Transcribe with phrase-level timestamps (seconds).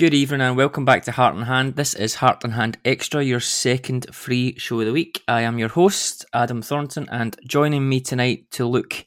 [0.00, 1.76] Good evening and welcome back to Heart and Hand.
[1.76, 5.22] This is Heart and Hand Extra, your second free show of the week.
[5.28, 9.04] I am your host, Adam Thornton, and joining me tonight to look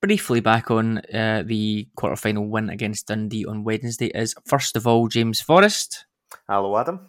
[0.00, 5.08] briefly back on uh, the quarter-final win against Dundee on Wednesday is, first of all,
[5.08, 6.06] James Forrest.
[6.48, 7.00] Hello, Adam.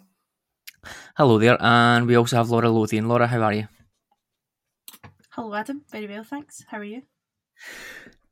[1.16, 3.06] Hello there, and we also have Laura Lothian.
[3.06, 3.68] Laura, how are you?
[5.30, 5.84] Hello, Adam.
[5.92, 6.64] Very well, thanks.
[6.66, 7.02] How are you?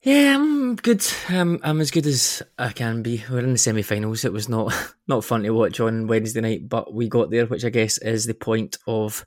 [0.07, 1.05] Yeah, I'm good.
[1.29, 3.25] I'm as good as I can be.
[3.29, 4.25] We're in the semi-finals.
[4.25, 4.73] It was not
[5.09, 8.25] not fun to watch on Wednesday night, but we got there, which I guess is
[8.25, 9.27] the point of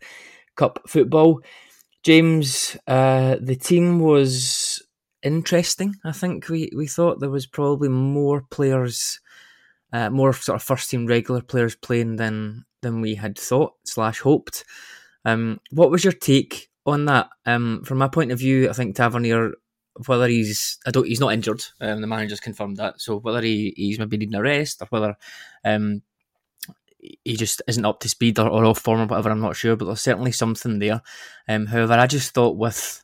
[0.56, 1.42] cup football.
[2.04, 4.82] James, uh, the team was
[5.22, 5.96] interesting.
[6.06, 9.20] I think we, we thought there was probably more players,
[9.92, 14.22] uh, more sort of first team regular players playing than than we had thought slash
[14.22, 14.64] hoped.
[15.26, 17.28] Um, what was your take on that?
[17.46, 19.56] Um, from my point of view, I think Tavernier
[20.06, 21.64] whether he's I don't he's not injured.
[21.82, 23.02] Um, the manager's confirmed that.
[23.02, 25.18] So whether he, he's maybe needing a rest or whether
[25.66, 26.02] um,
[27.00, 29.76] he just isn't up to speed or, or off form or whatever, I'm not sure.
[29.76, 31.02] But there's certainly something there.
[31.48, 33.04] Um, however, I just thought with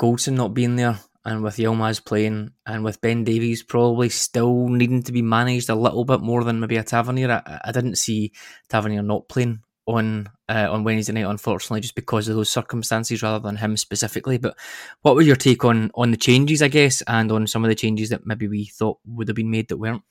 [0.00, 5.02] Goldson not being there and with Yilmaz playing and with Ben Davies probably still needing
[5.04, 8.32] to be managed a little bit more than maybe a Tavernier, I, I didn't see
[8.68, 13.42] Tavernier not playing on uh, on Wednesday night, unfortunately, just because of those circumstances rather
[13.42, 14.38] than him specifically.
[14.38, 14.56] But
[15.02, 17.74] what was your take on on the changes, I guess, and on some of the
[17.74, 20.02] changes that maybe we thought would have been made that weren't?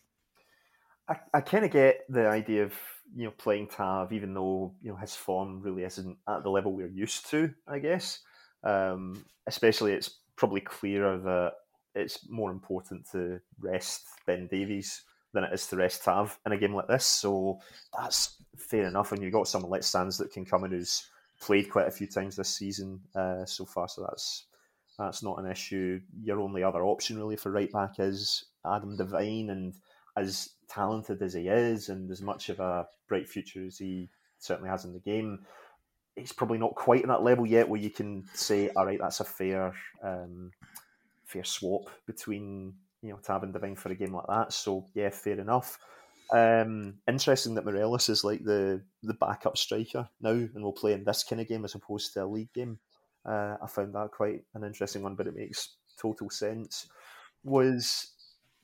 [1.09, 2.73] I, I kind of get the idea of
[3.15, 6.73] you know playing Tav, even though you know his form really isn't at the level
[6.73, 7.53] we're used to.
[7.67, 8.19] I guess,
[8.63, 11.53] um, especially it's probably clearer that
[11.95, 16.57] it's more important to rest Ben Davies than it is to rest Tav in a
[16.57, 17.05] game like this.
[17.05, 17.59] So
[17.97, 19.11] that's fair enough.
[19.11, 21.07] And you've got someone like Sands that can come in who's
[21.41, 23.87] played quite a few times this season uh, so far.
[23.87, 24.45] So that's
[24.97, 25.99] that's not an issue.
[26.21, 29.73] Your only other option really for right back is Adam Devine, and
[30.15, 34.69] as talented as he is, and as much of a bright future as he certainly
[34.69, 35.45] has in the game,
[36.15, 39.19] he's probably not quite at that level yet where you can say, all right, that's
[39.19, 39.73] a fair
[40.03, 40.51] um,
[41.25, 42.73] fair swap between
[43.03, 44.53] you know, Tav and Devine for a game like that.
[44.53, 45.77] So yeah, fair enough.
[46.31, 51.03] Um, interesting that Morelos is like the the backup striker now, and will play in
[51.03, 52.79] this kind of game as opposed to a league game.
[53.25, 56.87] Uh, I found that quite an interesting one, but it makes total sense.
[57.43, 58.13] Was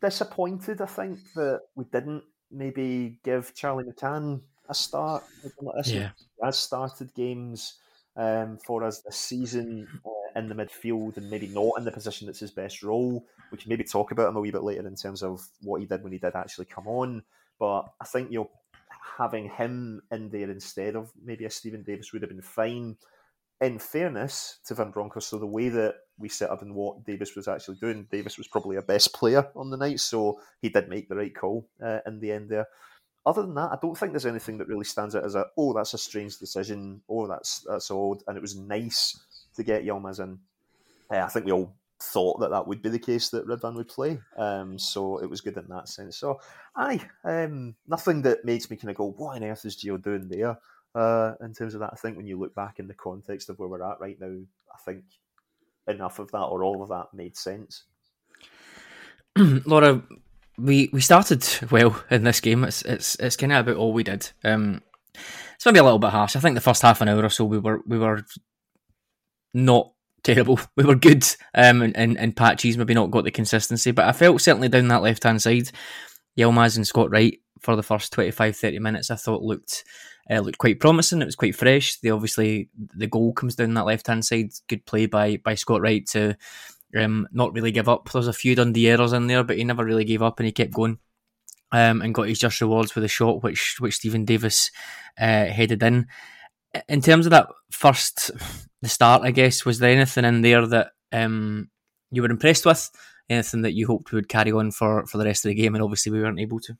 [0.02, 5.24] disappointed, I think, that we didn't maybe give Charlie McCann a start.
[5.62, 6.12] Like yeah.
[6.42, 7.76] Has started games
[8.16, 12.28] um, for us this season uh, in the midfield and maybe not in the position
[12.28, 13.26] that's his best role.
[13.52, 15.88] We can maybe talk about him a wee bit later in terms of what he
[15.88, 17.24] did when he did actually come on.
[17.60, 18.50] But I think you know
[19.18, 22.98] having him in there instead of maybe a Steven Davis would have been fine.
[23.62, 27.36] In fairness to Van Bronckhorst, so the way that we set up and what Davis
[27.36, 30.88] was actually doing, Davis was probably a best player on the night, so he did
[30.88, 32.68] make the right call uh, in the end there
[33.26, 35.74] other than that, I don't think there's anything that really stands out as a oh
[35.74, 39.20] that's a strange decision, oh that's that's odd, and it was nice
[39.60, 40.40] to get Yilmaz in.
[41.12, 43.88] Uh, I think we all thought that that would be the case that Ridvan would
[43.88, 44.20] play.
[44.38, 46.18] Um, so it was good in that sense.
[46.18, 46.40] So,
[46.76, 50.28] aye, um, nothing that makes me kind of go, what on earth is Gio doing
[50.28, 50.58] there?
[50.96, 53.60] Uh, in terms of that, I think when you look back in the context of
[53.60, 54.28] where we're at right now,
[54.74, 55.04] I think
[55.88, 57.84] enough of that or all of that made sense.
[59.38, 60.02] Laura,
[60.58, 62.64] we we started well in this game.
[62.64, 64.32] It's it's it's kind of about all we did.
[64.44, 64.82] Um,
[65.56, 66.36] it's maybe a little bit harsh.
[66.36, 68.26] I think the first half an hour or so we were we were
[69.54, 69.92] not
[70.24, 70.60] terrible.
[70.76, 74.12] We were good um, and, and, and patches, maybe not got the consistency, but I
[74.12, 75.72] felt certainly down that left hand side,
[76.38, 79.84] Yilmaz and Scott Wright for the first 25 30 minutes, I thought looked
[80.30, 81.22] uh, looked quite promising.
[81.22, 81.98] It was quite fresh.
[81.98, 84.52] They obviously, the goal comes down that left hand side.
[84.68, 86.38] Good play by, by Scott Wright to
[86.96, 88.10] um, not really give up.
[88.12, 90.52] There's a few Dundee errors in there, but he never really gave up and he
[90.52, 91.00] kept going.
[91.72, 94.72] Um, and got his just rewards with a shot, which which Steven Davis
[95.20, 96.08] uh, headed in.
[96.88, 98.32] In terms of that first
[98.82, 101.70] the start, I guess, was there anything in there that um,
[102.12, 102.90] you were impressed with?
[103.30, 105.84] Anything that you hoped would carry on for, for the rest of the game, and
[105.84, 106.78] obviously we weren't able to.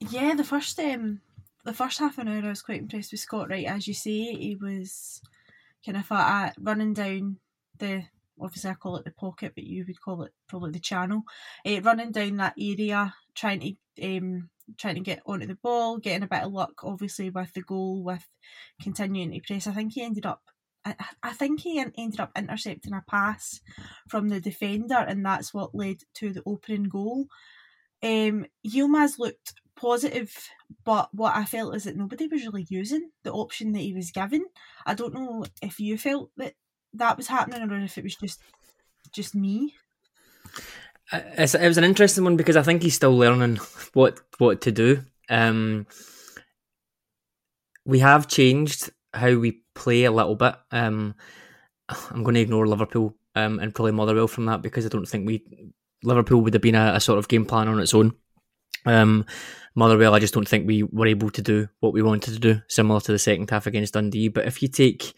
[0.00, 1.20] Yeah, the first um,
[1.64, 3.66] the first half an hour, I was quite impressed with Scott Wright.
[3.66, 5.20] As you say, he was
[5.84, 7.38] kind of uh, running down
[7.78, 8.04] the
[8.40, 11.22] obviously I call it the pocket, but you would call it probably the channel.
[11.66, 16.22] Uh, running down that area, trying to um, trying to get onto the ball, getting
[16.22, 18.26] a bit of luck, obviously with the goal, with
[18.82, 19.66] continuing to press.
[19.66, 20.42] I think he ended up.
[20.84, 23.60] I, I think he ended up intercepting a pass
[24.08, 27.26] from the defender, and that's what led to the opening goal.
[28.02, 30.32] Um, Yilmaz looked positive,
[30.84, 34.10] but what I felt is that nobody was really using the option that he was
[34.10, 34.44] given.
[34.86, 36.54] I don't know if you felt that
[36.94, 38.40] that was happening or if it was just
[39.12, 39.74] just me.
[41.12, 43.56] It's, it was an interesting one because I think he's still learning
[43.94, 45.02] what what to do.
[45.30, 45.86] Um,
[47.84, 50.54] we have changed how we play a little bit.
[50.70, 51.14] Um,
[51.88, 55.26] I'm going to ignore Liverpool um, and probably Motherwell from that because I don't think
[55.26, 55.72] we
[56.02, 58.12] Liverpool would have been a, a sort of game plan on its own.
[58.84, 59.24] Um,
[59.74, 62.60] Motherwell, I just don't think we were able to do what we wanted to do,
[62.68, 64.28] similar to the second half against Dundee.
[64.28, 65.14] But if you take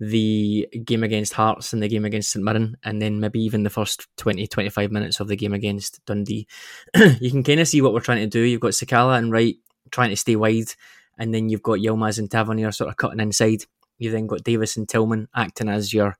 [0.00, 3.70] the game against Hearts and the game against St Mirren, and then maybe even the
[3.70, 6.46] first 20, 25 minutes of the game against Dundee,
[7.20, 8.40] you can kind of see what we're trying to do.
[8.40, 9.56] You've got Sakala and Wright
[9.90, 10.74] trying to stay wide,
[11.18, 13.64] and then you've got Yilmaz and Tavernier sort of cutting inside.
[13.98, 16.16] You've then got Davis and Tillman acting as your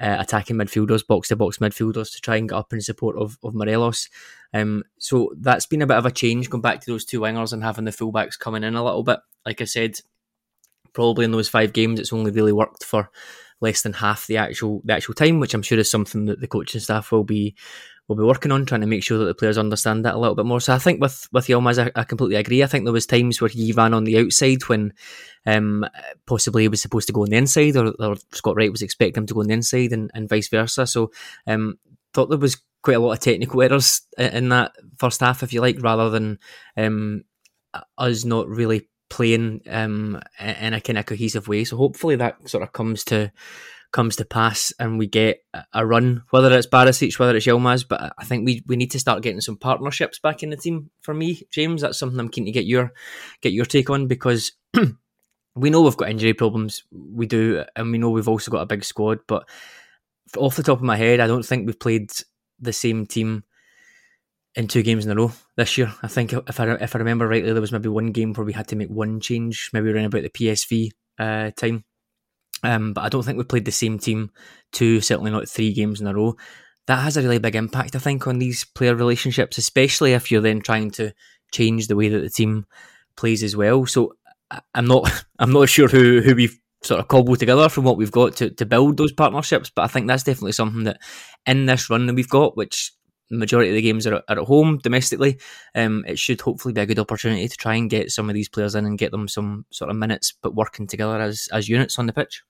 [0.00, 3.36] uh, attacking midfielders, box to box midfielders to try and get up in support of,
[3.42, 4.08] of Morelos.
[4.54, 7.52] Um, so that's been a bit of a change going back to those two wingers
[7.52, 9.20] and having the fullbacks coming in a little bit.
[9.44, 10.00] Like I said,
[10.92, 13.10] probably in those five games, it's only really worked for
[13.60, 16.48] less than half the actual the actual time, which I'm sure is something that the
[16.48, 17.54] coaching staff will be
[18.08, 20.34] will be working on, trying to make sure that the players understand that a little
[20.34, 20.60] bit more.
[20.60, 22.62] So I think with with Yilmaz, I, I completely agree.
[22.62, 24.92] I think there was times where he ran on the outside when
[25.46, 25.86] um,
[26.26, 29.22] possibly he was supposed to go on the inside, or, or Scott Wright was expecting
[29.22, 30.86] him to go on the inside, and, and vice versa.
[30.86, 31.12] So
[31.46, 31.78] um,
[32.12, 35.60] thought there was quite a lot of technical errors in that first half, if you
[35.60, 36.38] like, rather than
[36.76, 37.22] um,
[37.98, 41.64] us not really playing um, in a kind of cohesive way.
[41.64, 43.32] So hopefully that sort of comes to
[43.92, 45.42] comes to pass and we get
[45.72, 47.86] a run, whether it's Barisic, whether it's Yilmaz.
[47.86, 50.90] But I think we, we need to start getting some partnerships back in the team.
[51.00, 52.92] For me, James, that's something I'm keen to get your
[53.42, 54.52] get your take on because
[55.54, 56.84] we know we've got injury problems.
[56.92, 59.18] We do, and we know we've also got a big squad.
[59.26, 59.48] But
[60.36, 62.12] off the top of my head, I don't think we've played
[62.60, 63.44] the same team
[64.56, 65.92] in two games in a row this year.
[66.02, 68.52] I think if I if I remember rightly, there was maybe one game where we
[68.52, 71.84] had to make one change, maybe around about the PSV uh, time.
[72.62, 74.30] Um, but I don't think we played the same team
[74.72, 76.36] two, certainly not three games in a row.
[76.86, 80.40] That has a really big impact, I think, on these player relationships, especially if you're
[80.40, 81.12] then trying to
[81.52, 82.66] change the way that the team
[83.16, 83.86] plays as well.
[83.86, 84.14] So
[84.74, 88.10] I'm not I'm not sure who who we've sort of cobbled together from what we've
[88.10, 90.98] got to, to build those partnerships, but I think that's definitely something that
[91.46, 92.92] in this run that we've got, which
[93.30, 95.38] majority of the games are, are at home domestically.
[95.74, 98.48] Um, it should hopefully be a good opportunity to try and get some of these
[98.48, 101.98] players in and get them some sort of minutes, but working together as as units
[101.98, 102.42] on the pitch.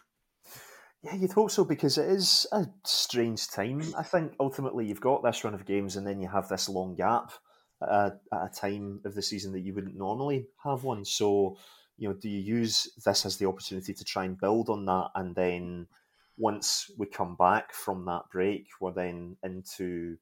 [1.02, 3.82] Yeah, you'd hope so because it is a strange time.
[3.96, 6.94] I think ultimately you've got this run of games and then you have this long
[6.94, 7.32] gap
[7.82, 11.06] at a, time of the season that you wouldn't normally have one.
[11.06, 11.56] So,
[11.96, 15.08] you know, do you use this as the opportunity to try and build on that
[15.14, 15.86] and then
[16.36, 20.16] once we come back from that break, we're then into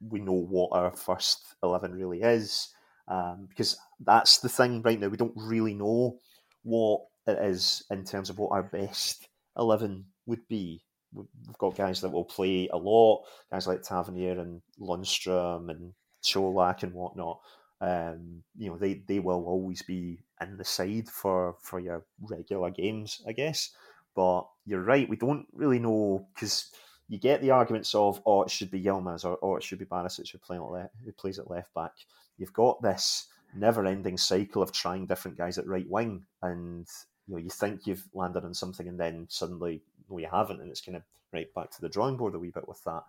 [0.00, 2.68] we know what our first 11 really is.
[3.08, 5.08] Um, because that's the thing right now.
[5.08, 6.18] We don't really know
[6.62, 10.82] what it is in terms of what our best 11 would be.
[11.14, 15.92] We've got guys that will play a lot, guys like Tavernier and Lundstram and
[16.24, 17.40] Colak and whatnot.
[17.80, 22.70] Um, you know, they, they will always be in the side for, for your regular
[22.70, 23.70] games, I guess.
[24.14, 26.70] But you're right, we don't really know because
[27.08, 29.84] you get the arguments of, oh, it should be Yilmaz or oh, it should be
[29.84, 31.92] Barisic who, play left, who plays at left back.
[32.38, 36.86] You've got this never-ending cycle of trying different guys at right wing, and
[37.26, 40.70] you know you think you've landed on something, and then suddenly no, you haven't, and
[40.70, 43.04] it's kind of right back to the drawing board a wee bit with that.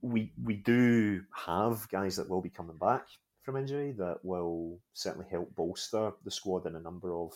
[0.00, 3.06] We we do have guys that will be coming back
[3.42, 7.32] from injury that will certainly help bolster the squad in a number of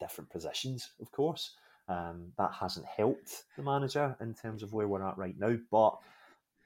[0.00, 1.54] different positions, of course.
[1.88, 5.56] Um, that hasn't helped the manager in terms of where we're at right now.
[5.70, 5.96] But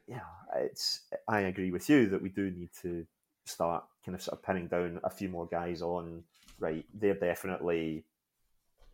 [0.08, 0.26] yeah,
[0.56, 3.06] it's I agree with you that we do need to
[3.46, 6.24] start kind of sort of pinning down a few more guys on
[6.58, 6.84] right.
[6.92, 8.04] They're definitely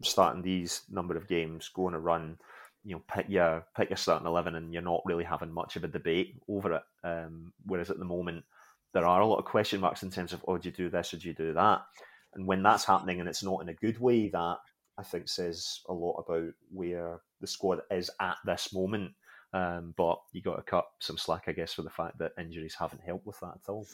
[0.02, 2.36] starting these number of games, going to run.
[2.84, 5.84] You know, pick your pick your starting eleven, and you're not really having much of
[5.84, 6.82] a debate over it.
[7.04, 8.44] Um, whereas at the moment,
[8.92, 11.12] there are a lot of question marks in terms of, oh, do you do this
[11.12, 11.82] or do you do that?
[12.34, 14.58] And when that's happening and it's not in a good way, that
[14.98, 19.12] I think says a lot about where the squad is at this moment.
[19.54, 22.76] Um, but you got to cut some slack, I guess, for the fact that injuries
[22.78, 23.86] haven't helped with that at all.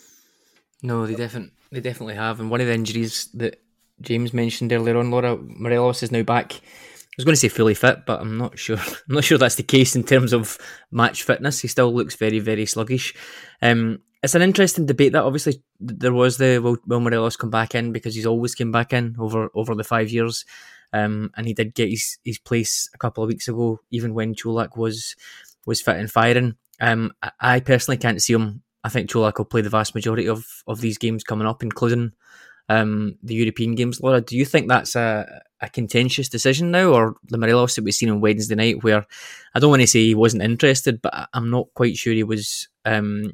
[0.83, 2.41] No, they definitely they definitely have.
[2.41, 3.63] And one of the injuries that
[4.01, 6.55] James mentioned earlier on, Laura Morelos is now back.
[6.55, 8.77] I was going to say fully fit, but I'm not sure.
[9.09, 10.59] I'm not sure that's the case in terms of
[10.91, 11.61] match fitness.
[11.61, 13.15] He still looks very, very sluggish.
[13.63, 17.75] Um, it's an interesting debate that obviously there was the will, will Morelos come back
[17.75, 20.45] in because he's always came back in over over the five years.
[20.95, 24.35] Um, and he did get his, his place a couple of weeks ago, even when
[24.35, 25.17] Čolak was
[25.67, 26.55] was fit and firing.
[26.81, 28.63] Um, I personally can't see him.
[28.85, 32.13] I think Čolak will play the vast majority of, of these games coming up, including
[32.69, 34.01] um, the European games.
[34.01, 37.95] Laura, do you think that's a, a contentious decision now, or the Morelos that we've
[37.95, 39.07] seen on Wednesday night, where
[39.55, 42.69] I don't want to say he wasn't interested, but I'm not quite sure he was
[42.85, 43.33] um,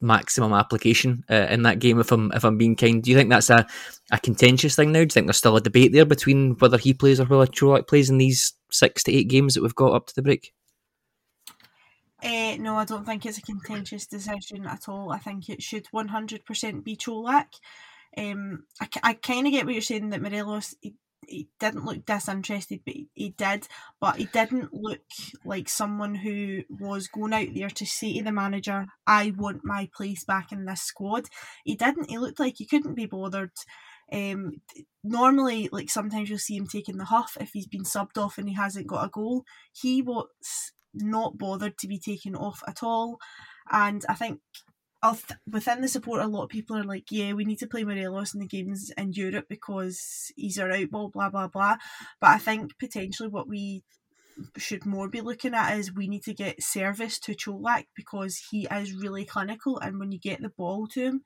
[0.00, 1.98] maximum application uh, in that game.
[1.98, 3.66] If I'm if I'm being kind, do you think that's a,
[4.10, 5.00] a contentious thing now?
[5.00, 7.88] Do you think there's still a debate there between whether he plays or whether Čolak
[7.88, 10.52] plays in these six to eight games that we've got up to the break?
[12.22, 15.12] Uh, no, I don't think it's a contentious decision at all.
[15.12, 17.46] I think it should 100% be Čolak.
[18.16, 20.74] Um, I, I kind of get what you're saying that Morelos
[21.28, 23.68] he didn't look disinterested, but he, did.
[24.00, 25.04] But he didn't look
[25.44, 29.88] like someone who was going out there to say to the manager, "I want my
[29.94, 31.28] place back in this squad."
[31.64, 32.10] He didn't.
[32.10, 33.52] He looked like he couldn't be bothered.
[34.12, 34.60] Um,
[35.02, 38.48] normally, like sometimes you'll see him taking the huff if he's been subbed off and
[38.48, 39.44] he hasn't got a goal.
[39.72, 40.26] He was
[40.94, 43.18] not bothered to be taken off at all,
[43.70, 44.40] and I think
[45.50, 48.34] within the support, a lot of people are like, yeah, we need to play Morelos
[48.34, 51.76] in the games in Europe because he's our outball, blah, blah, blah.
[52.20, 53.84] But I think potentially what we
[54.56, 58.66] should more be looking at is we need to get service to Čolak because he
[58.70, 61.22] is really clinical and when you get the ball to him,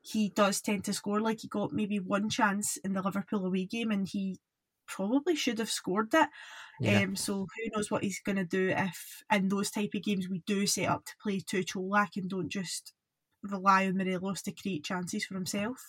[0.00, 1.20] he does tend to score.
[1.20, 4.38] Like he got maybe one chance in the Liverpool away game and he
[4.86, 6.28] probably should have scored it.
[6.80, 7.02] Yeah.
[7.02, 10.28] Um, so who knows what he's going to do if in those type of games
[10.28, 12.92] we do set up to play to Čolak and don't just
[13.42, 15.86] rely on Morelos to create chances for himself.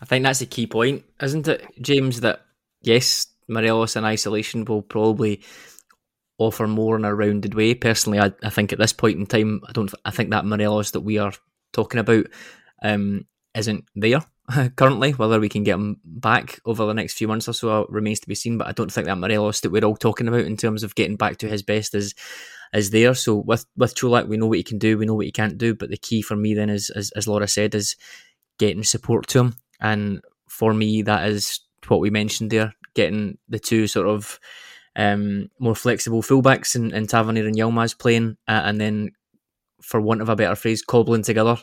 [0.00, 2.20] I think that's a key point, isn't it, James?
[2.20, 2.42] That
[2.82, 5.42] yes, Morelos in isolation will probably
[6.38, 7.74] offer more in a rounded way.
[7.74, 9.92] Personally, I, I think at this point in time, I don't.
[10.04, 11.32] I think that Morelos that we are
[11.72, 12.26] talking about
[12.82, 14.20] um, isn't there
[14.76, 15.12] currently.
[15.12, 18.28] Whether we can get him back over the next few months or so remains to
[18.28, 18.58] be seen.
[18.58, 21.16] But I don't think that Morelos that we're all talking about in terms of getting
[21.16, 22.14] back to his best is
[22.74, 23.14] is there.
[23.14, 25.56] So with with Čolak, we know what he can do, we know what he can't
[25.56, 25.74] do.
[25.74, 27.96] But the key for me then is, as, Laura said, is
[28.58, 29.56] getting support to him.
[29.80, 34.38] And for me, that is what we mentioned there, getting the two sort of
[34.96, 39.10] um, more flexible fullbacks and, and Tavernier and Yilmaz playing, uh, and then,
[39.82, 41.56] for want of a better phrase, cobbling together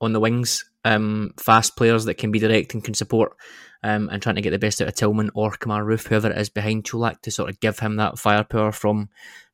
[0.00, 3.36] on the wings, um, fast players that can be direct and can support,
[3.82, 6.38] um, and trying to get the best out of Tillman or Kemar Roofe, whoever it
[6.38, 9.08] is behind Čolak, to sort of give him that firepower from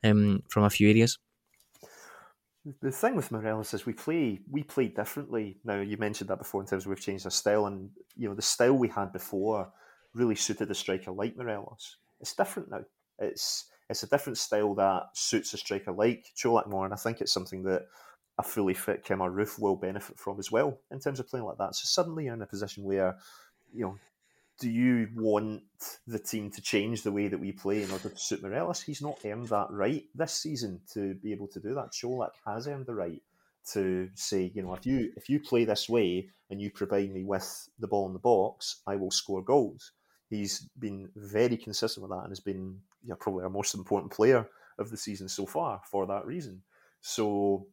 [0.04, 1.18] um, from a few areas.
[2.80, 5.80] The thing with Morelos is we play we play differently now.
[5.80, 8.42] You mentioned that before in terms of we've changed our style, and you know the
[8.42, 9.70] style we had before
[10.14, 11.96] really suited a striker like Morelos.
[12.20, 12.84] It's different now.
[13.18, 17.20] It's it's a different style that suits a striker like Čolak more, and I think
[17.20, 17.86] it's something that
[18.38, 21.58] a fully fit Kemar Roofe will benefit from as well in terms of playing like
[21.58, 21.74] that.
[21.74, 23.18] So suddenly you're in a position where,
[23.74, 23.98] you know,
[24.62, 25.62] do you want
[26.06, 28.80] the team to change the way that we play in order to suit Morelos?
[28.80, 31.90] He's not earned that right this season to be able to do that.
[31.90, 33.20] Čolak has earned the right
[33.72, 37.24] to say, you know, if you if you play this way and you provide me
[37.24, 39.90] with the ball in the box, I will score goals.
[40.30, 44.12] He's been very consistent with that and has been you know, probably our most important
[44.12, 46.62] player of the season so far for that reason.
[47.00, 47.66] So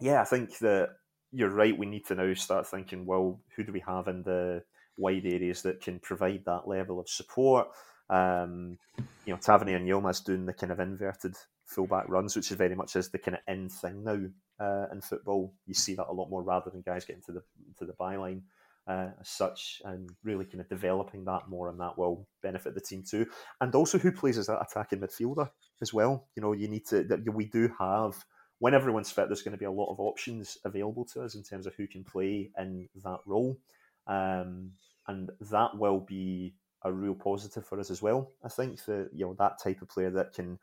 [0.00, 0.88] yeah, I think that
[1.30, 1.78] you're right.
[1.78, 4.64] We need to now start thinking, well, who do we have in the
[4.96, 7.68] wide areas that can provide that level of support?
[8.08, 8.78] Um,
[9.24, 11.34] you know, Tavernier and Yilmaz doing the kind of inverted
[11.64, 14.20] fullback runs, which is very much as the kind of end thing now
[14.64, 15.52] uh, in football.
[15.66, 17.42] You see that a lot more rather than guys getting to the
[17.78, 18.42] to the byline
[18.86, 22.80] uh, as such, and really kind of developing that more, and that will benefit the
[22.80, 23.26] team too.
[23.60, 25.50] And also, who plays as that attacking midfielder
[25.82, 26.28] as well?
[26.36, 27.02] You know, you need to.
[27.04, 28.24] That we do have
[28.58, 29.28] when everyone's fit.
[29.28, 31.86] There's going to be a lot of options available to us in terms of who
[31.86, 33.58] can play in that role,
[34.06, 34.72] um,
[35.08, 38.32] and that will be a real positive for us as well.
[38.44, 40.58] I think that you know that type of player that can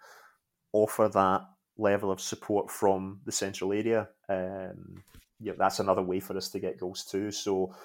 [0.71, 1.41] offer that
[1.77, 4.07] level of support from the central area.
[4.29, 5.03] Um,
[5.39, 7.31] yeah, that's another way for us to get goals too.
[7.31, 7.75] So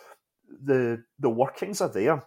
[0.65, 2.25] the the workings are there.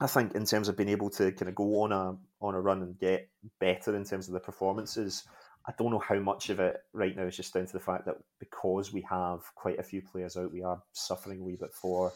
[0.00, 2.60] I think in terms of being able to kind of go on a on a
[2.60, 3.28] run and get
[3.60, 5.24] better in terms of the performances.
[5.64, 8.06] I don't know how much of it right now is just down to the fact
[8.06, 11.72] that because we have quite a few players out, we are suffering a wee bit
[11.72, 12.12] for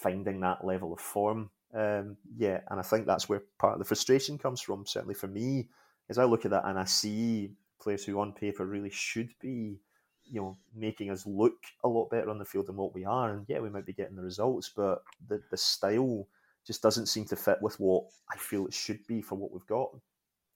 [0.00, 1.50] finding that level of form.
[1.74, 4.86] Um, yeah, and I think that's where part of the frustration comes from.
[4.86, 5.68] Certainly for me,
[6.08, 9.78] as I look at that and I see players who on paper really should be,
[10.24, 13.32] you know, making us look a lot better on the field than what we are.
[13.32, 16.26] And yeah, we might be getting the results, but the the style
[16.66, 19.66] just doesn't seem to fit with what I feel it should be for what we've
[19.66, 19.90] got.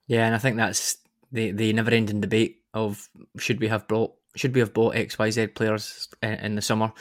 [0.06, 0.98] Yeah, and I think that's
[1.32, 3.08] the the never ending debate of
[3.38, 6.92] should we have brought should we have bought X Y Z players in the summer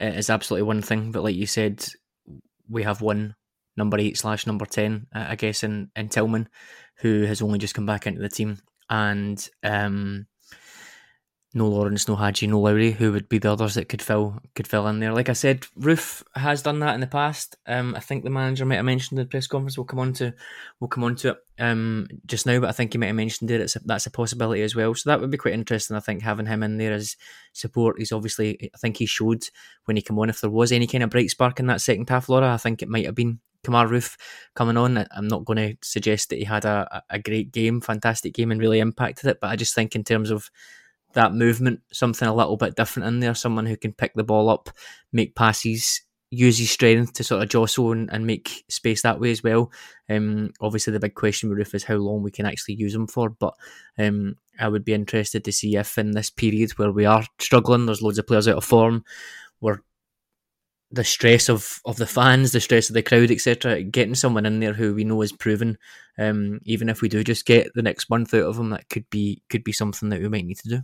[0.00, 1.12] is absolutely one thing.
[1.12, 1.86] But like you said,
[2.68, 3.34] we have one
[3.76, 6.48] number eight slash number ten, I guess, in in Tillman,
[6.98, 10.26] who has only just come back into the team, and um,
[11.56, 14.68] no Lawrence, no Hagi, no Lowry, who would be the others that could fill could
[14.68, 15.14] fill in there.
[15.14, 17.56] Like I said, Roofe has done that in the past.
[17.66, 19.78] Um, I think the manager might have mentioned in the press conference.
[19.78, 20.34] We'll come on to
[20.78, 23.50] we'll come on to it um, just now, but I think he might have mentioned
[23.50, 23.62] it.
[23.62, 24.94] It's a, that's a possibility as well.
[24.94, 25.96] So that would be quite interesting.
[25.96, 27.16] I think having him in there as
[27.54, 27.98] support.
[27.98, 29.48] He's obviously I think he showed
[29.86, 32.10] when he came on if there was any kind of bright spark in that second
[32.10, 32.52] half, Laura.
[32.52, 34.18] I think it might have been Kemar Roofe
[34.54, 35.06] coming on.
[35.10, 38.60] I'm not going to suggest that he had a, a great game, fantastic game, and
[38.60, 39.40] really impacted it.
[39.40, 40.50] But I just think in terms of
[41.16, 43.34] that movement, something a little bit different in there.
[43.34, 44.70] Someone who can pick the ball up,
[45.12, 49.30] make passes, use his strength to sort of jostle and, and make space that way
[49.30, 49.70] as well.
[50.08, 53.06] Um, obviously, the big question with Roofe is how long we can actually use him
[53.06, 53.30] for.
[53.30, 53.54] But
[53.98, 57.86] um, I would be interested to see if in this period where we are struggling,
[57.86, 59.04] there's loads of players out of form,
[59.60, 59.80] we're
[60.90, 63.82] the stress of, of the fans, the stress of the crowd, etc.
[63.82, 65.78] Getting someone in there who we know is proven,
[66.18, 69.08] um, even if we do just get the next month out of them, that could
[69.10, 70.80] be could be something that we might need to do.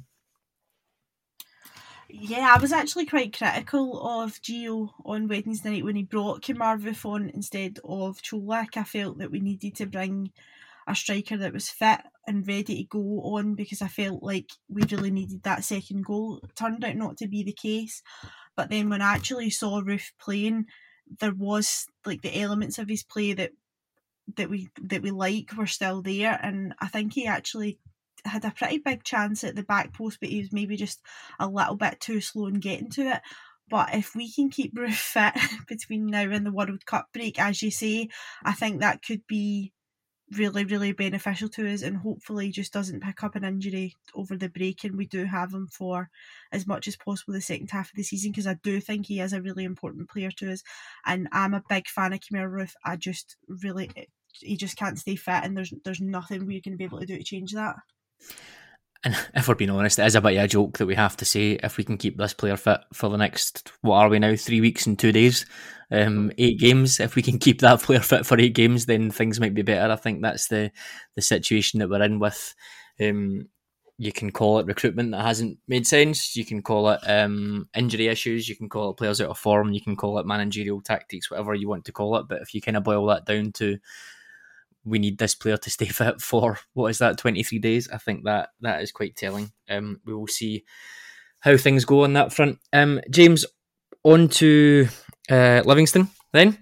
[2.14, 7.04] Yeah, I was actually quite critical of Gio on Wednesday night when he brought Kemar
[7.06, 8.76] on instead of Colak.
[8.76, 10.30] I felt that we needed to bring
[10.86, 14.82] a striker that was fit and ready to go on because I felt like we
[14.90, 16.40] really needed that second goal.
[16.44, 18.02] It turned out not to be the case.
[18.56, 20.66] But then when I actually saw Roofe playing,
[21.18, 23.52] there was like the elements of his play that
[24.36, 27.78] that we that we like were still there and I think he actually
[28.24, 31.00] had a pretty big chance at the back post but he was maybe just
[31.38, 33.20] a little bit too slow in getting to it.
[33.68, 35.34] But if we can keep Roofe fit
[35.66, 38.08] between now and the World Cup break, as you say,
[38.44, 39.72] I think that could be
[40.36, 44.48] really, really beneficial to us and hopefully just doesn't pick up an injury over the
[44.48, 46.08] break and we do have him for
[46.50, 49.20] as much as possible the second half of the season because I do think he
[49.20, 50.62] is a really important player to us
[51.04, 52.74] and I'm a big fan of Kemar Roofe.
[52.84, 53.90] I just really
[54.40, 57.18] he just can't stay fit and there's there's nothing we're to be able to do
[57.18, 57.76] to change that.
[59.04, 61.16] And if we're being honest, it is a bit of a joke that we have
[61.18, 64.18] to say if we can keep this player fit for the next, what are we
[64.18, 65.46] now, three weeks and two days,
[65.90, 67.00] um, eight games.
[67.00, 69.92] If we can keep that player fit for eight games, then things might be better.
[69.92, 70.70] I think that's the
[71.14, 72.54] the situation that we're in with.
[73.00, 73.48] Um,
[73.98, 76.34] you can call it recruitment that hasn't made sense.
[76.34, 78.48] You can call it um, injury issues.
[78.48, 79.72] You can call it players out of form.
[79.72, 82.26] You can call it managerial tactics, whatever you want to call it.
[82.26, 83.78] But if you kind of boil that down to
[84.84, 87.88] we need this player to stay fit for what is that 23 days?
[87.88, 89.52] I think that that is quite telling.
[89.68, 90.64] Um we will see
[91.40, 92.58] how things go on that front.
[92.72, 93.44] Um james
[94.04, 94.88] on to
[95.30, 96.58] uh, livingston then.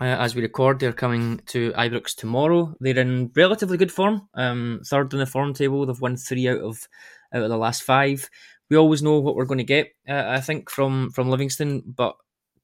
[0.00, 2.74] Uh, as we record they're coming to ibrox tomorrow.
[2.80, 4.28] They're in relatively good form.
[4.34, 5.84] Um third in the form table.
[5.84, 6.88] They've won three out of
[7.34, 8.28] out of the last five.
[8.70, 12.14] We always know what we're going to get uh, i think from from livingston but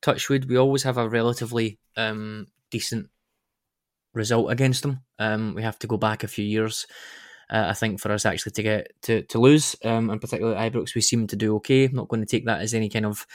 [0.02, 3.09] touchwood we always have a relatively um decent
[4.16, 5.00] result against them.
[5.18, 6.87] Um, we have to go back a few years,
[7.50, 9.76] uh, I think, for us actually to get to, to lose.
[9.85, 11.85] Um, and particularly at Ibrox, we seem to do okay.
[11.85, 13.26] I'm not going to take that as any kind of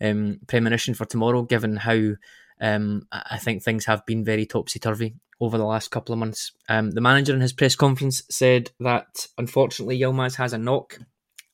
[0.00, 2.14] um, premonition for tomorrow, given how
[2.60, 6.52] um, I think things have been very topsy turvy over the last couple of months.
[6.68, 10.98] Um, the manager in his press conference said that unfortunately Yilmaz has a knock.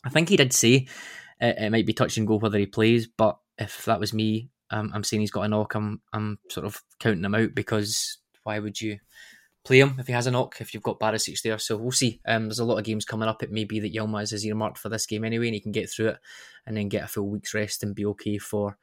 [0.05, 0.87] I think he did say
[1.41, 4.51] it, it might be touch and go whether he plays, but if that was me,
[4.71, 5.75] um, I'm saying he's got a knock.
[5.75, 8.99] I'm I'm sort of counting him out because why would you
[9.65, 11.59] play him if he has a knock, if you've got Barisic there.
[11.59, 12.21] So we'll see.
[12.27, 13.43] Um, there's a lot of games coming up.
[13.43, 15.91] It may be that Yilmaz is earmarked for this game anyway, and he can get
[15.91, 16.19] through it
[16.67, 18.77] and then get a full week's rest and be okay for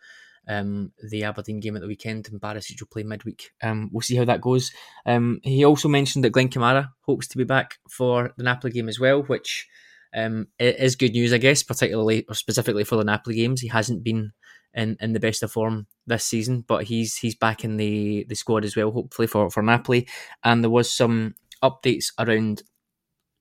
[0.47, 2.27] um, the Aberdeen game at the weekend.
[2.31, 3.51] And Barisic will play midweek.
[3.61, 4.71] Um, we'll see how that goes.
[5.05, 8.89] Um, he also mentioned that Glenn Kamara hopes to be back for the Napoli game
[8.89, 9.67] as well, which
[10.15, 13.61] um, is good news, I guess, particularly or specifically for the Napoli games.
[13.61, 14.31] He hasn't been
[14.73, 18.35] in, in the best of form this season, but he's he's back in the, the
[18.35, 20.07] squad as well, hopefully for, for Napoli.
[20.43, 22.63] And there was some updates around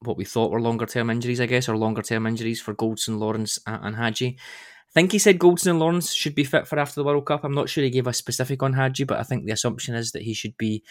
[0.01, 3.19] what we thought were longer term injuries, I guess, or longer term injuries for Goldson,
[3.19, 4.37] Lawrence, and, Hagi.
[4.39, 7.45] I think he said Goldson and Lawrence should be fit for after the World Cup.
[7.45, 10.13] I'm not sure he gave a specific on Hagi, but I think the assumption is
[10.13, 10.83] that he should be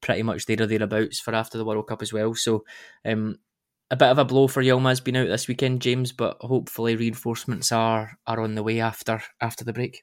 [0.00, 2.34] pretty much there or thereabouts for after the World Cup as well.
[2.34, 2.64] So
[3.04, 3.36] um,
[3.90, 7.72] a bit of a blow for Yilmaz being out this weekend, James, but hopefully reinforcements
[7.72, 10.02] are are on the way after after the break.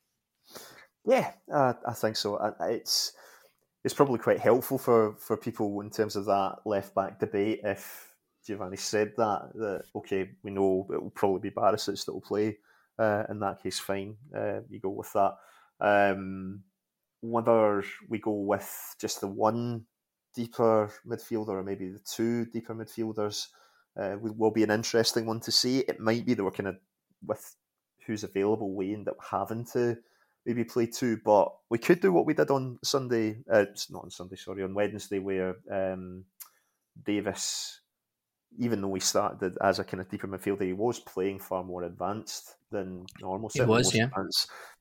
[1.05, 2.39] Yeah, uh, I think so.
[2.61, 3.13] It's
[3.83, 7.61] it's probably quite helpful for, for people in terms of that left back debate.
[7.63, 12.21] If Giovanni said that that okay, we know it will probably be Barisic that will
[12.21, 12.57] play.
[12.97, 14.15] Uh, in that case, fine.
[14.35, 15.35] Uh, you go with that.
[15.79, 16.63] Um,
[17.21, 19.85] whether we go with just the one
[20.33, 23.47] deeper midfielder or maybe the two deeper midfielders
[23.97, 25.79] uh, will be an interesting one to see.
[25.79, 26.77] It might be that we're kind of
[27.25, 27.55] with
[28.05, 29.97] who's available we end up having to
[30.45, 33.38] maybe play two, but we could do what we did on Sunday.
[33.51, 36.23] Uh, not on Sunday, sorry, on Wednesday, where um,
[37.03, 37.81] Davis,
[38.60, 41.84] even though we started as a kind of deeper midfielder, he was playing far more
[41.84, 43.49] advanced than normal.
[43.53, 44.10] He was, yeah.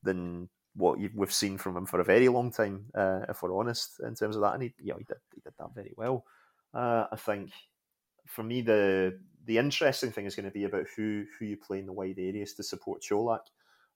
[0.03, 3.99] Than what we've seen from him for a very long time, uh, if we're honest,
[4.05, 4.53] in terms of that.
[4.53, 6.25] And he, you know, he did, he did that very well.
[6.73, 7.51] Uh, I think
[8.25, 11.79] for me, the the interesting thing is going to be about who who you play
[11.79, 13.41] in the wide areas to support Čolak.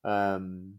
[0.04, 0.74] Um,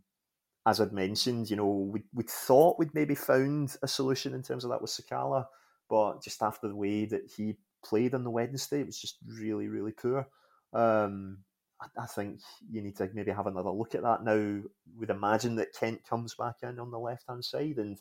[0.66, 4.64] as I'd mentioned, you know, we we thought we'd maybe found a solution in terms
[4.64, 5.46] of that with Sakala,
[5.90, 9.68] but just after the way that he played on the Wednesday, it was just really,
[9.68, 10.28] really poor.
[10.74, 11.40] Um,
[11.82, 14.62] I, I think you need to maybe have another look at that now.
[14.98, 17.98] We'd imagine that Kent comes back in on the left hand side, and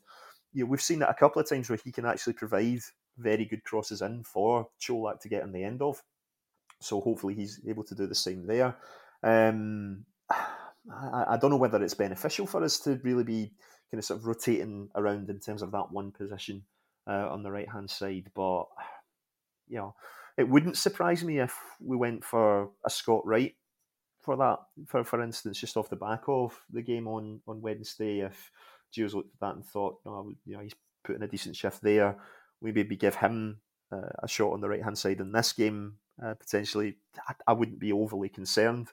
[0.52, 2.80] you know, we've seen that a couple of times where he can actually provide
[3.18, 6.02] very good crosses in for Čolak to get in the end of.
[6.80, 8.76] So hopefully he's able to do the same there.
[9.22, 13.52] Um, I, I, don't know whether it's beneficial for us to really be
[13.90, 16.62] kind of sort of rotating around in terms of that one position
[17.06, 18.64] uh, on the right hand side, but
[19.68, 19.94] you know,
[20.38, 23.54] it wouldn't surprise me if we went for a Scott Wright
[24.22, 24.58] for that.
[24.86, 28.50] For for instance, just off the back of the game on on Wednesday, if
[28.96, 32.16] Gio's looked at that and thought, no, you know, he's putting a decent shift there
[32.60, 33.60] we maybe give him
[33.92, 36.96] uh, a shot on the right hand side in this game uh, potentially.
[37.28, 38.88] I, I, wouldn't be overly concerned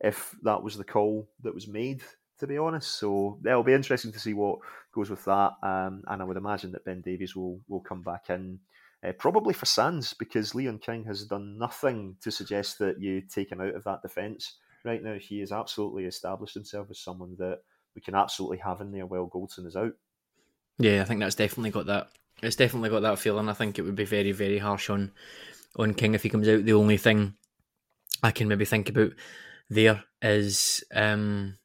[0.00, 2.02] if that was the call that was made,
[2.38, 2.98] to be honest.
[2.98, 4.60] So it'll be interesting to see what
[4.92, 5.52] goes with that.
[5.62, 8.60] Um, and I would imagine that Ben Davies will will come back in.
[9.06, 13.52] Uh, probably for Sands because Leon King has done nothing to suggest that you take
[13.52, 15.14] him out of that defence right now.
[15.14, 17.60] He has absolutely established himself as someone that
[17.94, 19.92] we can absolutely have in there while Goldson is out.
[20.78, 22.08] Yeah, I think that's definitely got that
[22.42, 23.48] it's definitely got that feeling.
[23.48, 25.12] I think it would be very, very harsh on
[25.76, 26.64] on King if he comes out.
[26.64, 27.34] The only thing
[28.22, 29.12] I can maybe think about
[29.70, 31.58] there is um,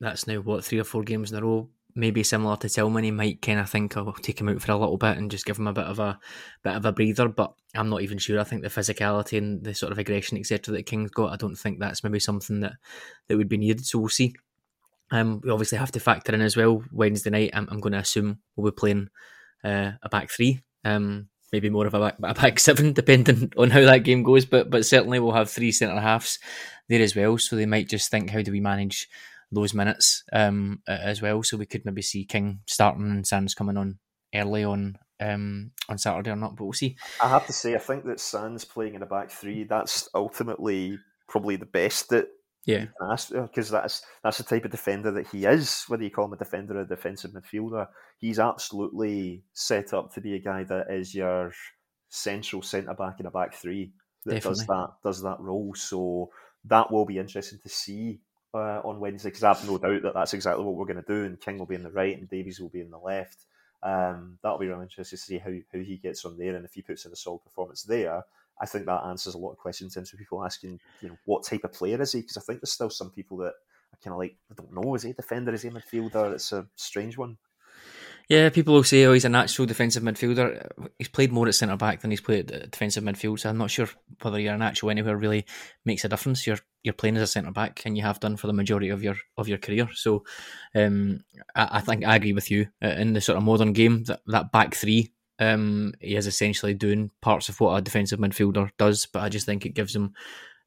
[0.00, 1.68] that's now what three or four games in a row.
[1.94, 4.76] Maybe similar to Tillman, he might kind of think I'll take him out for a
[4.76, 6.18] little bit and just give him a bit of a
[6.62, 7.28] bit of a breather.
[7.28, 8.38] But I'm not even sure.
[8.38, 11.56] I think the physicality and the sort of aggression, etc., that King's got, I don't
[11.56, 12.74] think that's maybe something that
[13.28, 13.86] that would be needed.
[13.86, 14.34] So we'll see.
[15.10, 17.50] Um, we obviously have to factor in as well Wednesday night.
[17.54, 19.08] I'm, I'm going to assume we'll be playing
[19.66, 23.70] uh, a back three, um, maybe more of a back, a back seven, depending on
[23.70, 24.44] how that game goes.
[24.44, 26.38] But but certainly we'll have three centre halves
[26.88, 27.36] there as well.
[27.38, 29.08] So they might just think, how do we manage
[29.50, 31.42] those minutes um, as well?
[31.42, 33.98] So we could maybe see King starting and Sands coming on
[34.34, 36.96] early on um, on Saturday or not, but we'll see.
[37.22, 40.98] I have to say, I think that Sands playing in a back three, that's ultimately
[41.28, 42.28] probably the best that
[42.66, 45.84] yeah, because that's that's the type of defender that he is.
[45.86, 47.86] Whether you call him a defender or a defensive midfielder,
[48.18, 51.52] he's absolutely set up to be a guy that is your
[52.08, 53.92] central centre back in a back three
[54.24, 54.58] that Definitely.
[54.58, 55.74] does that does that role.
[55.76, 56.30] So
[56.64, 58.18] that will be interesting to see
[58.52, 61.14] uh, on Wednesday because I have no doubt that that's exactly what we're going to
[61.14, 61.24] do.
[61.24, 63.46] And King will be in the right, and Davies will be in the left.
[63.82, 66.74] Um, that'll be really interesting to see how how he gets on there, and if
[66.74, 68.24] he puts in a solid performance there,
[68.60, 71.16] I think that answers a lot of questions in terms of people asking, you know,
[71.24, 72.20] what type of player is he?
[72.20, 74.94] Because I think there's still some people that are kind of like, I don't know,
[74.94, 75.52] is he a defender?
[75.52, 76.34] Is he a midfielder?
[76.34, 77.36] It's a strange one.
[78.28, 80.68] Yeah, people will say, oh, he's a natural defensive midfielder.
[80.98, 83.70] He's played more at centre back than he's played at defensive midfield, so I'm not
[83.70, 83.88] sure
[84.20, 85.46] whether you're a natural anywhere really
[85.84, 86.44] makes a difference.
[86.44, 89.00] You're you're playing as a centre back, and you have done for the majority of
[89.00, 89.88] your of your career.
[89.94, 90.24] So,
[90.74, 91.20] um,
[91.54, 94.22] I, I, think I agree with you uh, in the sort of modern game that
[94.26, 99.06] that back three Um, he is essentially doing parts of what a defensive midfielder does,
[99.06, 100.14] but I just think it gives him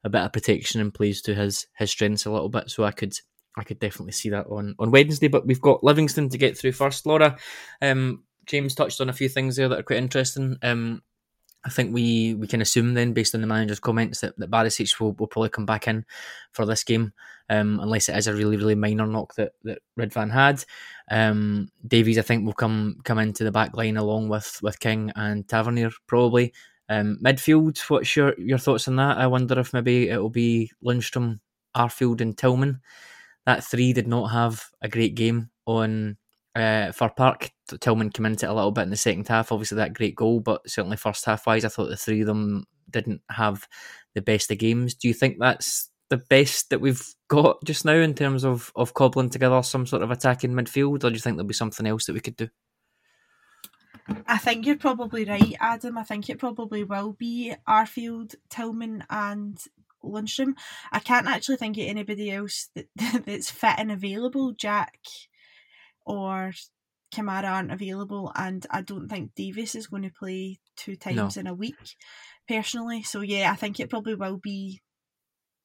[0.04, 2.70] a bit of protection and plays to his his strengths a little bit.
[2.70, 3.14] So I could
[3.56, 5.28] I could definitely see that on on Wednesday.
[5.28, 7.06] But we've got Livingston to get through first.
[7.06, 7.36] Laura,
[7.82, 10.56] um, James touched on a few things there that are quite interesting.
[10.62, 11.02] Um,
[11.64, 14.98] I think we, we can assume then, based on the manager's comments, that, that Barisic
[14.98, 16.06] will, will probably come back in
[16.52, 17.12] for this game,
[17.50, 20.64] um, unless it is a really, really minor knock that, that Ridvan had.
[21.10, 25.12] Um, Davies, I think, will come come into the back line along with, with King
[25.16, 26.54] and Tavernier, probably.
[26.88, 29.18] Um, midfield, what's your, your thoughts on that?
[29.18, 31.40] I wonder if maybe it will be Lundstram,
[31.76, 32.80] Arfield, and Tillman.
[33.46, 36.16] That three did not have a great game on
[36.54, 37.50] uh, Fir Park.
[37.80, 39.52] Tillman came into it a little bit in the second half.
[39.52, 42.64] Obviously, that great goal, but certainly first half wise, I thought the three of them
[42.90, 43.66] didn't have
[44.14, 44.94] the best of games.
[44.94, 48.94] Do you think that's the best that we've got just now in terms of of
[48.94, 52.06] cobbling together some sort of attacking midfield, or do you think there'll be something else
[52.06, 52.48] that we could do?
[54.26, 55.96] I think you're probably right, Adam.
[55.96, 59.62] I think it probably will be Arfield, Tillman, and
[60.04, 60.54] Lundstram.
[60.90, 62.88] I can't actually think of anybody else that
[63.24, 64.52] that's fit and available.
[64.52, 64.98] Jack
[66.10, 66.52] or
[67.14, 71.40] Kamara aren't available, and I don't think Davis is going to play two times no.
[71.40, 71.96] in a week,
[72.48, 73.02] personally.
[73.02, 74.80] So yeah, I think it probably will be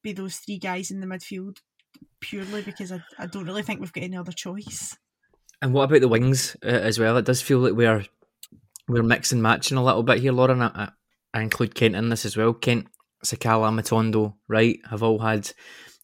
[0.04, 1.58] be those three guys in the midfield
[2.20, 4.96] purely because I, I don't really think we've got any other choice.
[5.62, 7.18] And what about the wings uh, as well?
[7.18, 8.06] It does feel like we're
[8.88, 10.62] we're mixing matching a little bit here, Lauren.
[10.62, 10.92] I,
[11.34, 12.54] I include Kent in this as well.
[12.54, 12.88] Kent,
[13.26, 15.52] Sakala, Matondo, right, have all had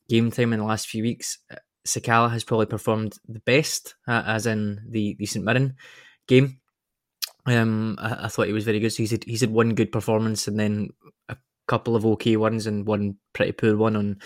[0.10, 1.38] game time in the last few weeks.
[1.86, 5.76] Sakala has probably performed the best, uh, as in the, the St Mirren
[6.28, 6.60] game.
[7.46, 8.92] Um, I, I, thought he was very good.
[8.92, 10.90] So he's had, he's had one good performance and then
[11.28, 14.20] a couple of okay ones and one pretty poor one on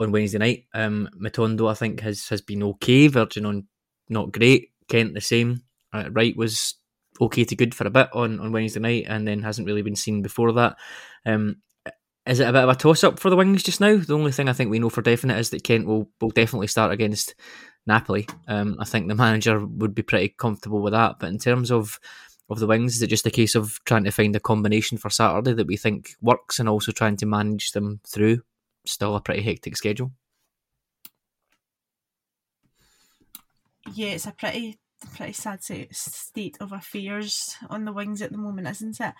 [0.00, 0.64] on Wednesday night.
[0.74, 3.08] Um, Matondo, I think, has has been okay.
[3.08, 3.66] Virgin on
[4.08, 4.70] not great.
[4.88, 5.62] Kent the same.
[5.92, 6.74] Uh, Wright was
[7.20, 9.96] okay to good for a bit on, on Wednesday night and then hasn't really been
[9.96, 10.76] seen before that.
[11.24, 11.56] Um,
[12.26, 13.96] is it a bit of a toss up for the Wings just now?
[13.96, 16.68] The only thing I think we know for definite is that Kent will, will definitely
[16.68, 17.34] start against
[17.86, 18.26] Napoli.
[18.48, 21.18] Um, I think the manager would be pretty comfortable with that.
[21.18, 22.00] But in terms of
[22.50, 25.08] of the Wings, is it just a case of trying to find a combination for
[25.10, 28.42] Saturday that we think works and also trying to manage them through
[28.86, 30.12] still a pretty hectic schedule?
[33.92, 34.78] Yeah, it's a pretty
[35.16, 39.14] pretty sad state of affairs on the wings at the moment, isn't it?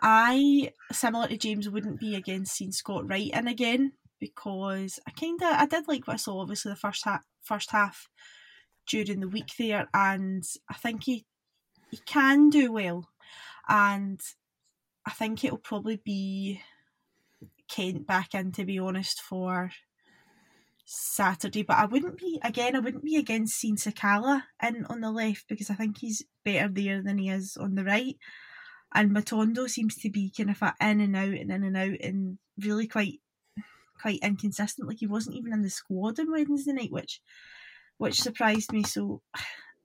[0.00, 5.40] I, similar to James, wouldn't be against seeing Scott Wright in again because I kind
[5.42, 6.40] of I did like what I saw.
[6.40, 8.08] Obviously, the first half, first half
[8.86, 11.26] during the week there, and I think he
[11.90, 13.08] he can do well,
[13.68, 14.20] and
[15.06, 16.60] I think it'll probably be
[17.68, 19.70] Kent back in to be honest for
[20.88, 22.76] Saturday, but I wouldn't be again.
[22.76, 26.68] I wouldn't be against seeing Sakala in on the left because I think he's better
[26.68, 28.16] there than he is on the right.
[28.94, 32.38] And Matondo seems to be kind of in and out and in and out and
[32.58, 33.20] really quite
[34.00, 34.86] quite inconsistent.
[34.86, 37.20] Like he wasn't even in the squad on Wednesday night, which
[37.98, 38.84] which surprised me.
[38.84, 39.22] So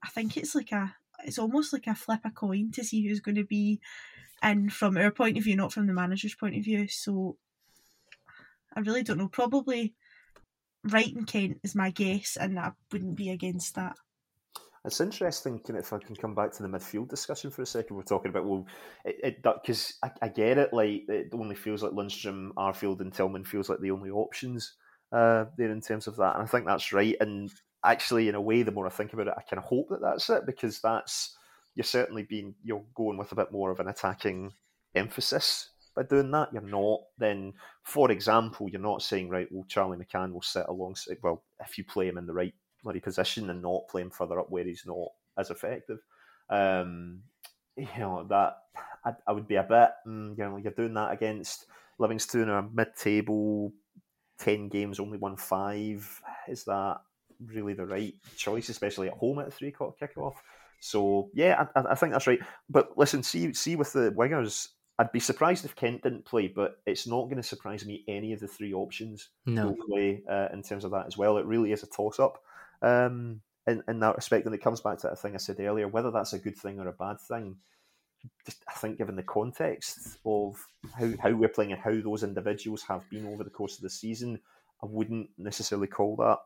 [0.04, 3.20] I think it's like a it's almost like a flip a coin to see who's
[3.20, 3.80] going to be
[4.40, 6.86] in from our point of view, not from the manager's point of view.
[6.86, 7.38] So
[8.76, 9.28] I really don't know.
[9.28, 9.94] Probably
[10.84, 13.96] Wright and Kent is my guess, and I wouldn't be against that.
[14.84, 17.96] It's interesting, if I can come back to the midfield discussion for a second.
[17.96, 18.66] We're talking about well,
[19.04, 20.72] it because I, I, get it.
[20.72, 24.74] Like it only feels like Lundstram, Arfield, and Tillman feels like the only options
[25.12, 27.16] uh, there in terms of that, and I think that's right.
[27.20, 27.52] And
[27.84, 30.00] actually, in a way, the more I think about it, I kind of hope that
[30.00, 31.36] that's it because that's
[31.76, 34.52] you're certainly being you're going with a bit more of an attacking
[34.96, 36.52] emphasis by doing that.
[36.52, 39.48] You're not then, for example, you're not saying right.
[39.50, 41.18] Well, Charlie McCann will sit alongside.
[41.22, 44.40] Well, if you play him in the right bloody position and not play him further
[44.40, 46.00] up where he's not as effective,
[46.50, 47.20] um,
[47.76, 48.58] you know that
[49.04, 49.90] I, I would be a bit.
[50.06, 51.66] Mm, you know, you're doing that against
[51.98, 53.72] Livingston or mid-table,
[54.38, 56.20] ten games, only won five.
[56.48, 56.98] Is that
[57.46, 60.34] really the right choice, especially at home at three o'clock kickoff?
[60.80, 62.40] So yeah, I, I, think that's right.
[62.68, 64.68] But listen, see, see with the wingers,
[65.02, 68.32] I'd be surprised if Kent didn't play, but it's not going to surprise me any
[68.32, 69.74] of the three options no.
[69.88, 71.38] play uh, in terms of that as well.
[71.38, 72.40] It really is a toss up
[72.82, 74.46] um, in, in that respect.
[74.46, 76.78] And it comes back to that thing I said earlier whether that's a good thing
[76.78, 77.56] or a bad thing.
[78.46, 80.64] Just, I think, given the context of
[80.96, 83.90] how, how we're playing and how those individuals have been over the course of the
[83.90, 84.38] season,
[84.84, 86.38] I wouldn't necessarily call that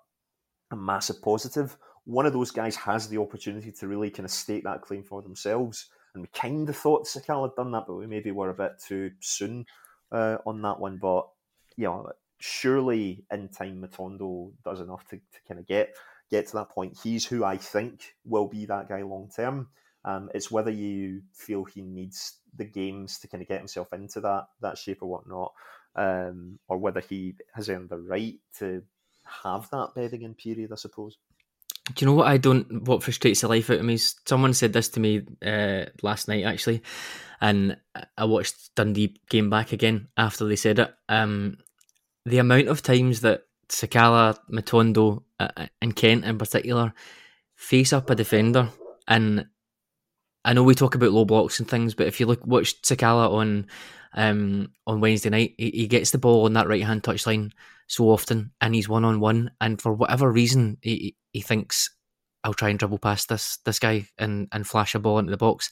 [0.70, 1.76] a massive positive.
[2.06, 5.20] One of those guys has the opportunity to really kind of stake that claim for
[5.20, 8.55] themselves and we kind of thought Sakala had done that, but we maybe were a
[8.55, 9.66] bit too soon
[10.11, 10.96] uh, on that one.
[10.96, 11.29] But
[11.76, 15.94] you know, surely in time Matondo does enough to, to kind of get
[16.31, 16.98] get to that point.
[17.02, 19.68] He's who I think will be that guy long term.
[20.07, 24.22] Um, it's whether you feel he needs the games to kind of get himself into
[24.22, 25.52] that that shape or whatnot,
[25.96, 28.83] um, or whether he has earned the right to
[29.44, 30.72] have that bedding in period.
[30.72, 31.18] I suppose.
[31.94, 32.87] Do you know what I don't?
[32.87, 36.27] What frustrates the life out of me is someone said this to me uh, last
[36.27, 36.83] night actually,
[37.40, 37.77] and
[38.18, 40.94] I watched Dundee game back again after they said it.
[41.09, 41.59] Um,
[42.25, 46.92] the amount of times that Sakala, Matondo, uh, and Kent in particular
[47.55, 48.68] face up a defender,
[49.07, 49.46] and
[50.44, 53.31] I know we talk about low blocks and things, but if you look watch Sakala
[53.33, 53.66] on
[54.14, 57.53] um, on Wednesday night, he, he, gets the ball on that right hand touchline
[57.87, 61.90] so often, and he's one on one, and for whatever reason, he he thinks
[62.44, 65.37] I'll try and dribble past this this guy and and flash a ball into the
[65.37, 65.70] box,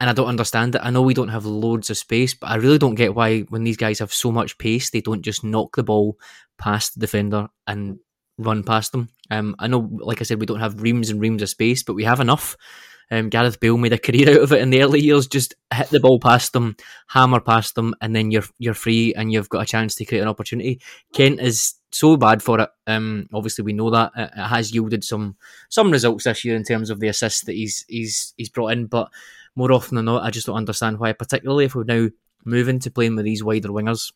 [0.00, 0.80] and I don't understand it.
[0.84, 3.64] I know we don't have loads of space, but I really don't get why when
[3.64, 6.18] these guys have so much pace, they don't just knock the ball
[6.58, 7.98] past the defender and
[8.38, 9.08] run past them.
[9.30, 11.94] Um, I know, like I said, we don't have reams and reams of space, but
[11.94, 12.56] we have enough.
[13.10, 15.26] Um, Gareth Bale made a career out of it in the early years.
[15.26, 16.76] Just hit the ball past them,
[17.08, 20.20] hammer past them, and then you're you're free and you've got a chance to create
[20.20, 20.80] an opportunity.
[21.12, 22.70] Kent is so bad for it.
[22.86, 25.36] Um, obviously we know that it, has yielded some
[25.68, 28.86] some results this year in terms of the assists that he's he's he's brought in,
[28.86, 29.10] but
[29.54, 31.12] more often than not, I just don't understand why.
[31.12, 32.08] Particularly if we're now
[32.44, 34.12] moving to playing with these wider wingers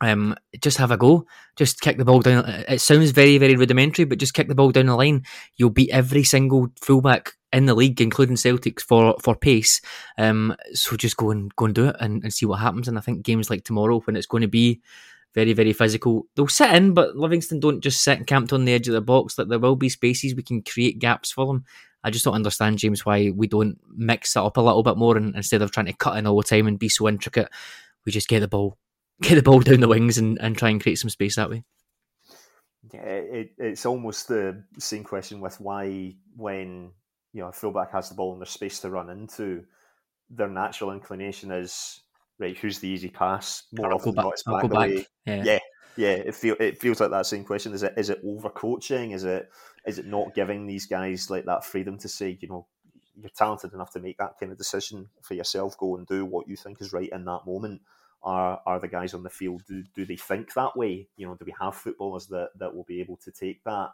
[0.00, 1.26] um, just have a go.
[1.56, 2.44] Just kick the ball down.
[2.68, 5.24] It sounds very, very rudimentary, but just kick the ball down the line.
[5.56, 9.80] You'll beat every single fullback in the league, including Celtics, for for pace.
[10.18, 12.88] Um, so just go and go and do it and, and see what happens.
[12.88, 14.82] And I think games like tomorrow, when it's going to be
[15.34, 18.88] very, very physical, they'll sit in, but Livingston don't just sit camped on the edge
[18.88, 19.36] of the box.
[19.36, 21.64] That there will be spaces we can create gaps for them.
[22.04, 25.16] I just don't understand, James, why we don't mix it up a little bit more
[25.16, 27.48] and instead of trying to cut in all the time and be so intricate,
[28.04, 28.78] we just get the ball
[29.22, 31.64] get the ball down the wings and, and try and create some space that way.
[32.92, 36.92] Yeah, it, it's almost the same question with why when
[37.32, 39.64] you know a fullback has the ball and there's space to run into,
[40.30, 42.00] their natural inclination is
[42.38, 42.56] right.
[42.56, 43.64] Who's the easy pass?
[43.72, 44.90] More often than not, it's back, back.
[45.24, 45.42] Yeah.
[45.44, 45.58] yeah,
[45.96, 46.08] yeah.
[46.10, 47.74] It feel it feels like that same question.
[47.74, 49.14] Is it is it overcoaching?
[49.14, 49.48] Is it
[49.84, 52.66] is it not giving these guys like that freedom to say, you know,
[53.18, 56.46] you're talented enough to make that kind of decision for yourself, go and do what
[56.46, 57.80] you think is right in that moment
[58.26, 61.08] are are the guys on the field do, do they think that way?
[61.16, 63.90] You know do we have footballers that that will be able to take that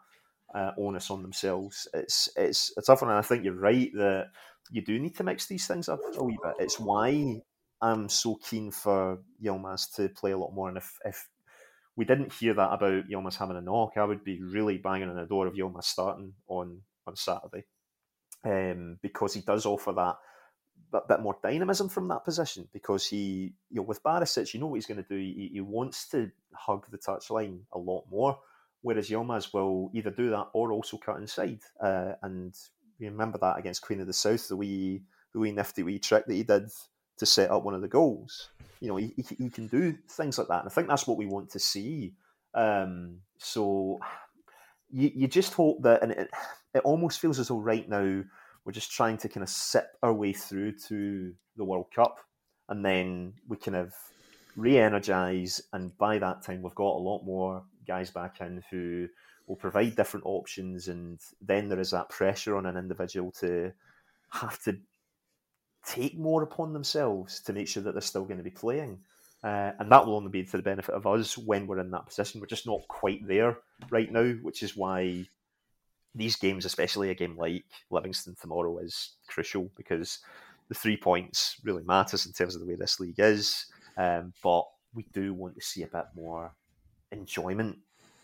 [0.54, 1.86] uh, onus on themselves?
[1.94, 4.30] It's it's a tough one and i think you're right that
[4.70, 6.54] you do need to mix these things up a wee bit.
[6.58, 7.40] It's why
[7.80, 11.28] i'm so keen for yilmaz to play a lot more and if if
[11.96, 15.16] we didn't hear that about Yilmaz having a knock, I would be really banging on
[15.16, 17.64] the door of Yilmaz starting on on Saturday,
[18.44, 20.16] um, because he does offer that
[20.92, 24.66] a bit more dynamism from that position because he, you know, with Barisic, you know
[24.66, 25.16] what he's going to do.
[25.16, 28.38] He, he wants to hug the touchline a lot more,
[28.82, 31.60] whereas Yilmaz will either do that or also cut inside.
[31.82, 32.54] Uh, and
[32.98, 35.02] we remember that against Queen of the South, the wee,
[35.32, 36.68] the wee nifty wee trick that he did
[37.18, 38.50] to set up one of the goals.
[38.80, 41.18] You know, he, he, he can do things like that, and I think that's what
[41.18, 42.14] we want to see.
[42.54, 44.00] Um, so
[44.90, 46.30] you, you just hope that, and it,
[46.74, 48.22] it almost feels as though right now
[48.64, 52.18] we're just trying to kind of sip our way through to the World Cup,
[52.68, 53.92] and then we kind of
[54.56, 55.60] re-energize.
[55.72, 59.08] And by that time, we've got a lot more guys back in who
[59.46, 63.72] will provide different options, and then there is that pressure on an individual to
[64.30, 64.78] have to
[65.84, 68.98] take more upon themselves to make sure that they're still going to be playing.
[69.44, 72.06] Uh, and that will only be to the benefit of us when we're in that
[72.06, 72.40] position.
[72.40, 73.58] We're just not quite there
[73.90, 75.26] right now, which is why
[76.14, 80.18] these games, especially a game like Livingston tomorrow, is crucial because
[80.68, 83.66] the three points really matters in terms of the way this league is.
[83.96, 86.52] Um, but we do want to see a bit more
[87.10, 87.78] enjoyment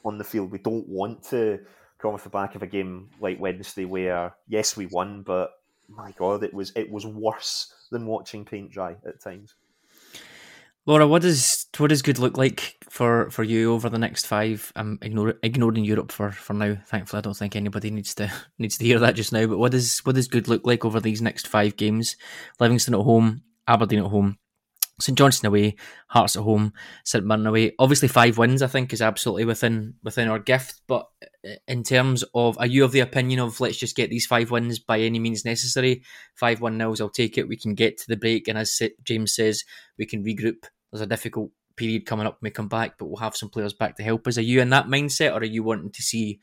[0.05, 0.51] on the field.
[0.51, 1.61] We don't want to
[1.99, 5.51] come off the back of a game like Wednesday where yes we won, but
[5.89, 9.55] my god, it was it was worse than watching paint dry at times.
[10.87, 14.73] Laura, what does what does good look like for, for you over the next five?
[14.75, 16.77] I'm ignore, ignoring Europe for, for now.
[16.87, 19.47] Thankfully, I don't think anybody needs to needs to hear that just now.
[19.47, 22.17] But what does what does good look like over these next five games?
[22.61, 24.39] Livingston at home, Aberdeen at home,
[25.01, 25.77] St Johnstone away,
[26.09, 26.73] Hearts at home,
[27.05, 27.73] St Mirren away.
[27.79, 30.81] Obviously, five wins I think is absolutely within within our gift.
[30.89, 31.07] But
[31.47, 34.51] uh, in terms of, are you of the opinion of let's just get these five
[34.51, 36.03] wins by any means necessary?
[36.35, 37.49] Five one nils, I'll take it.
[37.49, 39.65] We can get to the break, and as James says,
[39.99, 40.65] we can regroup.
[40.91, 42.39] There's a difficult period coming up.
[42.43, 44.37] We come back, but we'll have some players back to help us.
[44.37, 46.41] Are you in that mindset, or are you wanting to see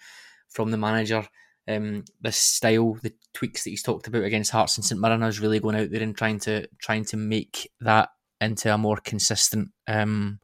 [0.49, 1.27] from the manager?
[1.67, 5.59] Um, this style, the tweaks that he's talked about against Hearts and St is really
[5.59, 8.09] going out there and trying to trying to make that
[8.39, 10.39] into a more consistent um,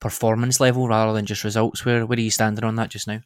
[0.00, 1.84] performance level rather than just results.
[1.84, 3.20] Where where are you standing on that just now?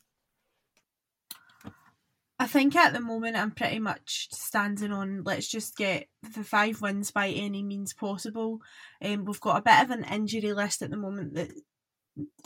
[2.38, 6.82] I think at the moment I'm pretty much standing on let's just get the five
[6.82, 8.60] wins by any means possible.
[9.02, 11.50] Um, we've got a bit of an injury list at the moment that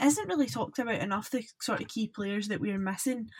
[0.00, 1.30] isn't really talked about enough.
[1.30, 3.30] The sort of key players that we're missing,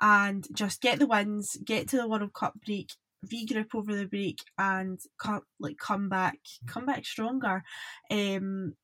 [0.00, 2.92] and just get the wins, get to the World Cup break,
[3.26, 7.62] regroup over the break, and come like come back, come back stronger.
[8.10, 8.74] Um,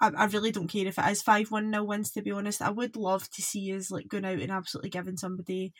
[0.00, 2.10] I, I really don't care if it is five one nil wins.
[2.12, 5.16] To be honest, I would love to see us like going out and absolutely giving
[5.16, 5.72] somebody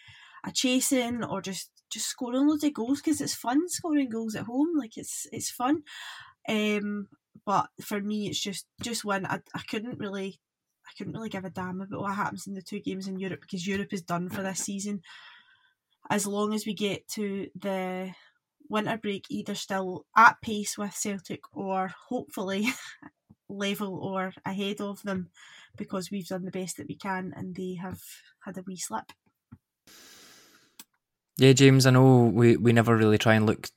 [0.44, 4.44] a chasing or just just scoring loads of goals because it's fun scoring goals at
[4.44, 4.76] home.
[4.76, 5.82] Like it's it's fun.
[6.48, 7.08] Um,
[7.46, 9.26] but for me, it's just just one.
[9.26, 10.40] I, I couldn't really
[10.86, 13.40] I couldn't really give a damn about what happens in the two games in Europe
[13.40, 15.02] because Europe is done for this season.
[16.10, 18.12] As long as we get to the
[18.68, 22.68] winter break, either still at pace with Celtic or hopefully
[23.48, 25.30] level or ahead of them,
[25.76, 28.00] because we've done the best that we can and they have
[28.44, 29.12] had a wee slip.
[31.36, 33.68] Yeah, James, I know we, we never really try and look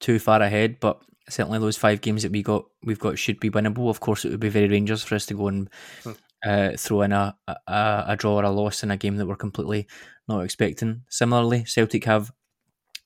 [0.00, 3.50] too far ahead, but certainly those five games that we got we've got should be
[3.50, 3.90] winnable.
[3.90, 5.68] Of course, it would be very dangerous for us to go and
[6.04, 6.12] hmm.
[6.46, 9.36] uh, throw in a, a, a draw or a loss in a game that we're
[9.36, 9.86] completely
[10.28, 11.02] not expecting.
[11.08, 12.32] Similarly, Celtic have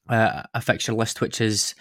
[0.09, 1.75] uh, a fixture list which is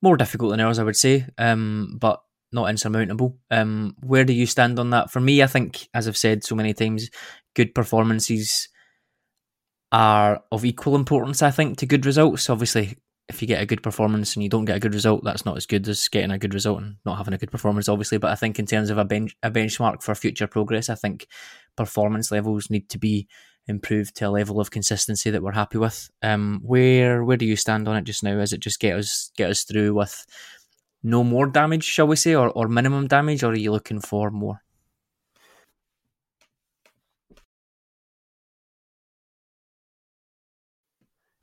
[0.00, 3.36] more difficult than ours, I would say, um, but not insurmountable.
[3.50, 5.10] Um, where do you stand on that?
[5.10, 7.10] For me, I think, as I've said so many times,
[7.54, 8.68] good performances
[9.92, 12.50] are of equal importance, I think, to good results.
[12.50, 15.44] Obviously, if you get a good performance and you don't get a good result, that's
[15.44, 18.18] not as good as getting a good result and not having a good performance, obviously.
[18.18, 21.26] But I think in terms of a a benchmark for future progress, I think
[21.76, 23.28] performance levels need to be
[23.66, 26.10] improved to a level of consistency that we're happy with.
[26.22, 28.38] Um, where where do you stand on it just now?
[28.38, 30.26] Is it just get us get us through with
[31.02, 34.30] no more damage, shall we say, or, or minimum damage, or are you looking for
[34.30, 34.62] more?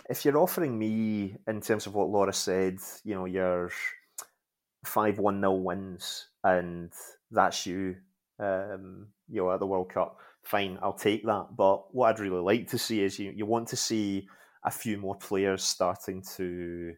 [0.10, 3.72] If you're offering me in terms of what Laura said, you know, your
[4.86, 6.91] five one nil wins and
[7.32, 7.95] that's you,
[8.39, 11.47] um, you know, at the World Cup, fine, I'll take that.
[11.58, 14.28] But what I'd really like to see is you you want to see
[14.64, 16.93] a few more players starting to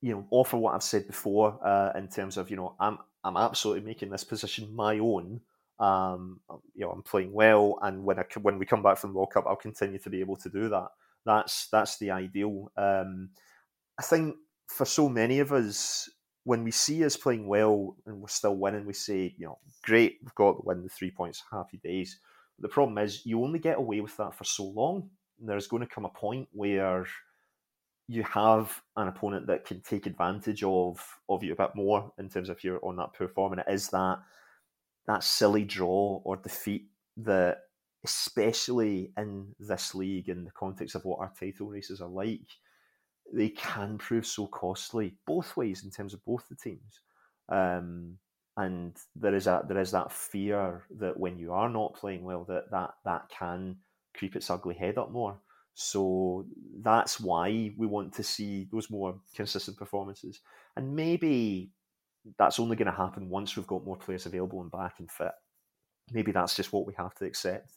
[0.00, 3.36] you know offer what I've said before uh, in terms of you know I'm I'm
[3.36, 5.40] absolutely making this position my own.
[5.80, 6.40] Um,
[6.74, 9.32] you know I'm playing well, and when I when we come back from the World
[9.32, 10.88] Cup, I'll continue to be able to do that
[11.28, 12.72] that's that's the ideal.
[12.76, 13.28] Um,
[13.98, 16.08] I think for so many of us,
[16.44, 20.16] when we see us playing well and we're still winning, we say, you know, great,
[20.22, 22.18] we've got to win the three points, happy days.
[22.58, 25.10] But the problem is, you only get away with that for so long.
[25.38, 27.06] There's going to come a point where
[28.08, 30.98] you have an opponent that can take advantage of
[31.28, 33.72] of you a bit more in terms of you're on that poor form, and it
[33.72, 34.18] is that
[35.06, 36.86] that silly draw or defeat
[37.18, 37.58] that
[38.04, 42.48] especially in this league in the context of what our title races are like,
[43.32, 47.00] they can prove so costly both ways in terms of both the teams.
[47.48, 48.18] Um,
[48.56, 52.44] and there is a there is that fear that when you are not playing well,
[52.48, 53.76] that that that can
[54.16, 55.38] creep its ugly head up more.
[55.74, 56.44] So
[56.82, 60.40] that's why we want to see those more consistent performances.
[60.76, 61.70] And maybe
[62.36, 65.30] that's only going to happen once we've got more players available and back and fit.
[66.12, 67.74] Maybe that's just what we have to accept.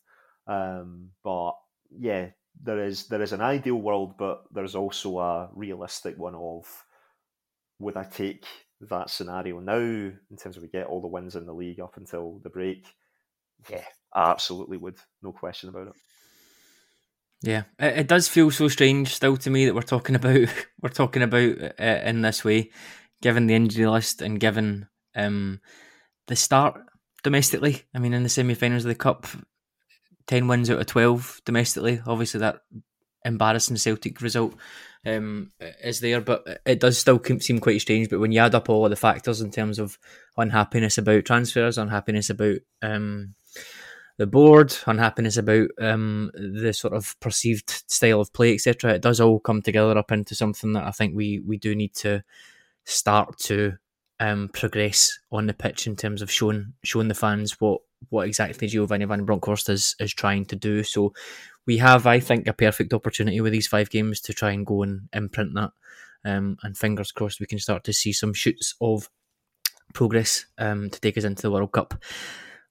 [0.47, 1.53] Um, but
[1.89, 2.29] yeah,
[2.63, 6.65] there is there is an ideal world, but there's also a realistic one of
[7.79, 8.45] would I take
[8.89, 11.97] that scenario now in terms of we get all the wins in the league up
[11.97, 12.85] until the break?
[13.69, 13.83] Yeah,
[14.13, 15.93] I absolutely would, no question about it.
[17.43, 20.47] Yeah, it, it does feel so strange still to me that we're talking about
[20.81, 22.71] we're talking about in this way,
[23.21, 25.59] given the injury list and given um,
[26.27, 26.81] the start
[27.23, 27.83] domestically.
[27.93, 29.27] I mean, in the semi-finals of the cup,
[30.27, 32.01] 10 wins out of 12 domestically.
[32.05, 32.61] Obviously, that
[33.23, 34.55] embarrassing Celtic result
[35.05, 35.51] um,
[35.83, 38.09] is there, but it does still seem quite strange.
[38.09, 39.97] But when you add up all of the factors in terms of
[40.37, 43.35] unhappiness about transfers, unhappiness about um,
[44.17, 49.19] the board, unhappiness about um, the sort of perceived style of play, etc., it does
[49.19, 52.23] all come together up into something that I think we we do need to
[52.85, 53.73] start to
[54.19, 58.67] um, progress on the pitch in terms of showing showing the fans what what exactly
[58.67, 60.83] Giovanni Van Bronckhorst is is trying to do.
[60.83, 61.13] So
[61.65, 64.83] we have, I think, a perfect opportunity with these five games to try and go
[64.83, 65.71] and imprint that.
[66.23, 69.09] Um, and fingers crossed, we can start to see some shoots of
[69.93, 71.95] progress um, to take us into the World Cup.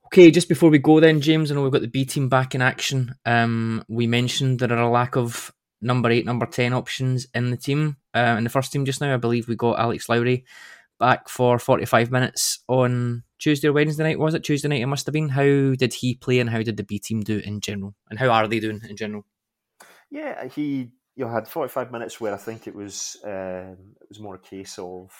[0.06, 2.54] Okay, just before we go, then James, I know we've got the B team back
[2.54, 3.14] in action.
[3.24, 7.56] Um, we mentioned there are a lack of number eight, number ten options in the
[7.56, 7.96] team.
[8.12, 10.44] Uh, in the first team just now, I believe we got Alex Lowry
[11.01, 14.44] back for 45 minutes on Tuesday or Wednesday night, was it?
[14.44, 15.30] Tuesday night, it must have been.
[15.30, 17.96] How did he play and how did the B team do in general?
[18.09, 19.24] And how are they doing in general?
[20.11, 24.20] Yeah, he you know had 45 minutes where I think it was um, it was
[24.20, 25.11] more a case of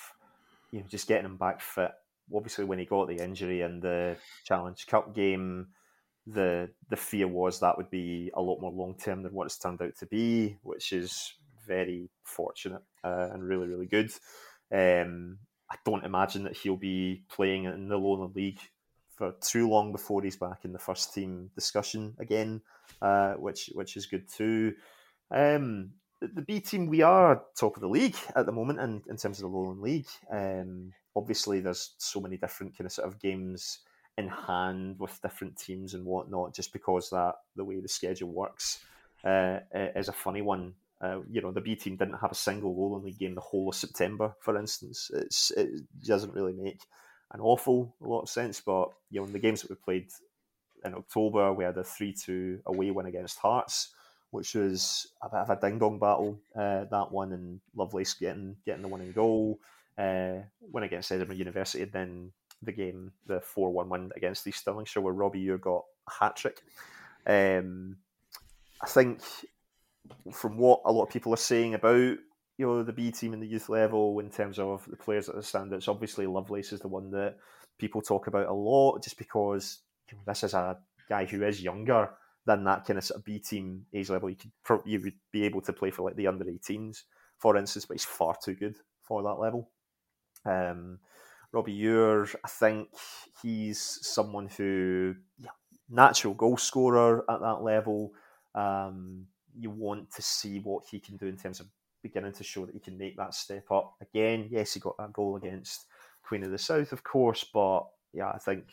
[0.71, 1.91] you know just getting him back fit.
[2.33, 5.69] Obviously, when he got the injury in the Challenge Cup game,
[6.27, 9.59] the the fear was that would be a lot more long term than what it's
[9.59, 11.33] turned out to be, which is
[11.67, 14.13] very fortunate uh, and really really good.
[14.73, 15.39] Um,
[15.71, 18.61] I don't imagine that he'll be playing in the Lowland League
[19.17, 22.63] for too long before he's back in the first team discussion again,
[23.03, 24.75] uh, which which is good too.
[25.31, 29.17] Um, the B team, we are top of the league at the moment in, in
[29.17, 30.09] terms of the Lowland League.
[30.31, 33.79] Um, obviously, there's so many different kind of sort of games
[34.19, 38.81] in hand with different teams and whatnot, just because that the way the schedule works
[39.25, 40.75] uh, is a funny one.
[41.01, 43.71] Uh, you know, the B team didn't have a single Lowland League game the whole
[43.71, 45.11] of September, for instance.
[45.15, 45.71] It's, it
[46.05, 46.83] doesn't really make
[47.33, 50.11] an awful lot of sense, but you know, in the games that we played
[50.85, 53.95] in October, we had a 3 2 away win against Hearts
[54.31, 56.41] which was a bit of a ding dong battle.
[56.55, 59.59] Uh, that one and Lovelace getting getting the winning goal.
[59.99, 62.33] Uh, win against Edinburgh University, and then
[62.63, 66.37] the game, the four one win against East Stirlingshire, where Robbie Ure got a hat
[66.37, 66.63] trick.
[67.27, 67.97] Um,
[68.81, 69.21] I think
[70.33, 72.17] from what a lot of people are saying about
[72.59, 75.45] you know the B team and the youth level in terms of the players that
[75.45, 77.37] stand, it's obviously Lovelace is the one that
[77.79, 79.81] people talk about a lot, just because
[80.11, 80.77] you know, this is a
[81.09, 82.11] guy who is younger
[82.47, 84.29] than that kind of sort of B team age level.
[84.29, 87.03] You could pro- you would be able to play for like the under 18s,
[87.39, 89.71] for instance, but he's far too good for that level.
[90.45, 90.99] Um,
[91.53, 92.89] Robbie Ure, I think
[93.43, 95.51] he's someone who yeah,
[95.89, 98.13] natural goal scorer at that level.
[98.55, 99.27] Um,
[99.59, 101.67] you want to see what he can do in terms of
[102.03, 104.49] beginning to show that he can make that step up again.
[104.51, 105.87] Yes, he got that goal against
[106.23, 107.83] Queen of the South, of course, but
[108.13, 108.65] yeah, I think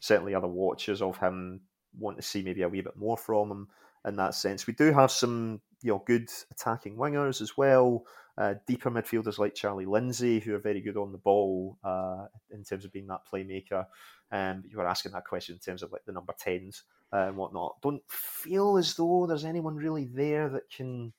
[0.00, 1.60] certainly other watchers of him
[1.98, 3.68] want to see maybe a wee bit more from him
[4.06, 4.66] in that sense.
[4.66, 8.04] We do have some you know good attacking wingers as well.
[8.38, 12.64] Uh, deeper midfielders like Charlie Lindsay, who are very good on the ball uh, in
[12.64, 13.86] terms of being that playmaker.
[14.30, 16.82] Um, you were asking that question in terms of like the number tens
[17.12, 17.80] uh, and whatnot.
[17.82, 21.14] Don't feel as though there's anyone really there that can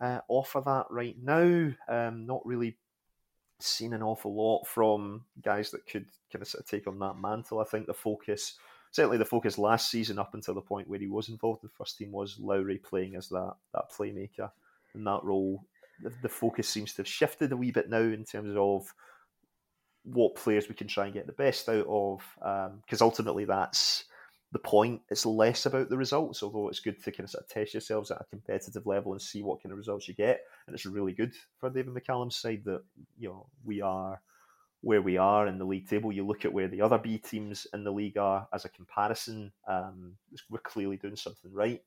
[0.00, 1.72] uh, offer that right now.
[1.88, 2.76] Um, not really
[3.58, 7.18] seen an awful lot from guys that could kind of sort of take on that
[7.20, 7.58] mantle.
[7.60, 8.58] I think the focus
[8.90, 11.74] certainly the focus last season up until the point where he was involved in the
[11.76, 14.50] first team was Lowry playing as that that playmaker
[14.94, 15.64] in that role.
[16.02, 18.92] The, the focus seems to have shifted a wee bit now in terms of
[20.04, 22.22] what players we can try and get the best out of,
[22.82, 24.04] because um, ultimately that's
[24.52, 25.00] the point.
[25.10, 28.10] It's less about the results, although it's good to kind of, sort of test yourselves
[28.10, 30.40] at a competitive level and see what kind of results you get.
[30.66, 32.82] And it's really good for David McCallum's side that
[33.18, 34.20] you know we are
[34.82, 36.12] where we are in the league table.
[36.12, 39.52] You look at where the other B teams in the league are as a comparison.
[39.68, 40.16] Um,
[40.48, 41.82] we're clearly doing something right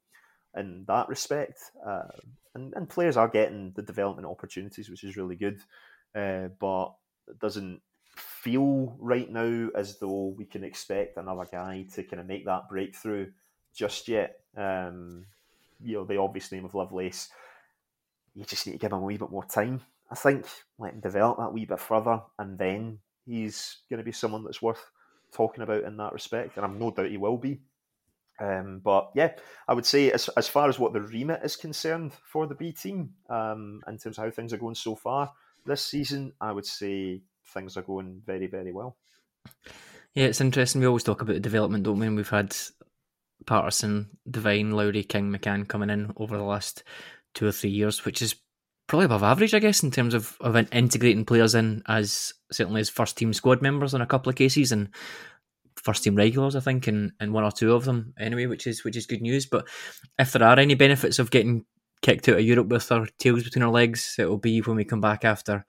[0.56, 2.04] in that respect, uh,
[2.54, 5.60] and, and players are getting the development opportunities, which is really good.
[6.16, 6.94] Uh, but
[7.28, 7.82] it doesn't
[8.16, 12.70] feel right now as though we can expect another guy to kind of make that
[12.70, 13.32] breakthrough
[13.74, 14.40] just yet.
[14.56, 15.26] Um,
[15.84, 17.30] you know, the obvious name of Lovelace.
[18.36, 19.82] You just need to give him a wee bit more time.
[20.12, 20.46] I think
[20.78, 24.62] let him develop that wee bit further, and then he's going to be someone that's
[24.62, 24.92] worth
[25.34, 26.58] talking about in that respect.
[26.58, 27.62] And I'm no doubt he will be.
[28.40, 29.34] Um, but yeah,
[29.68, 32.72] I would say as as far as what the remit is concerned for the B
[32.72, 35.32] team, um, in terms of how things are going so far
[35.66, 37.22] this season, I would say
[37.54, 38.98] things are going very very well.
[40.14, 40.82] Yeah, it's interesting.
[40.82, 42.08] We always talk about the development, don't we?
[42.08, 42.56] And we've had
[43.46, 46.84] Patterson, Devine, Lowry, King, McCann coming in over the last
[47.34, 48.36] two or three years, which is
[48.94, 52.92] probably above average, I guess, in terms of, of integrating players in as certainly as
[52.92, 54.90] first team squad members in a couple of cases and
[55.78, 58.84] first team regulars, I think, and, and one or two of them anyway, which is
[58.84, 59.48] which is good news.
[59.48, 59.68] But
[60.20, 61.66] if there are any benefits of getting
[62.04, 64.86] kicked out of Europe with our tails between our legs, it will be when we
[64.86, 65.66] come back after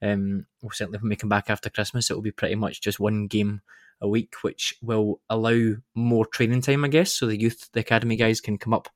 [0.00, 3.00] um well certainly when we come back after Christmas, it will be pretty much just
[3.00, 3.60] one game
[4.00, 8.14] a week, which will allow more training time, I guess, so the youth the academy
[8.14, 8.88] guys can come up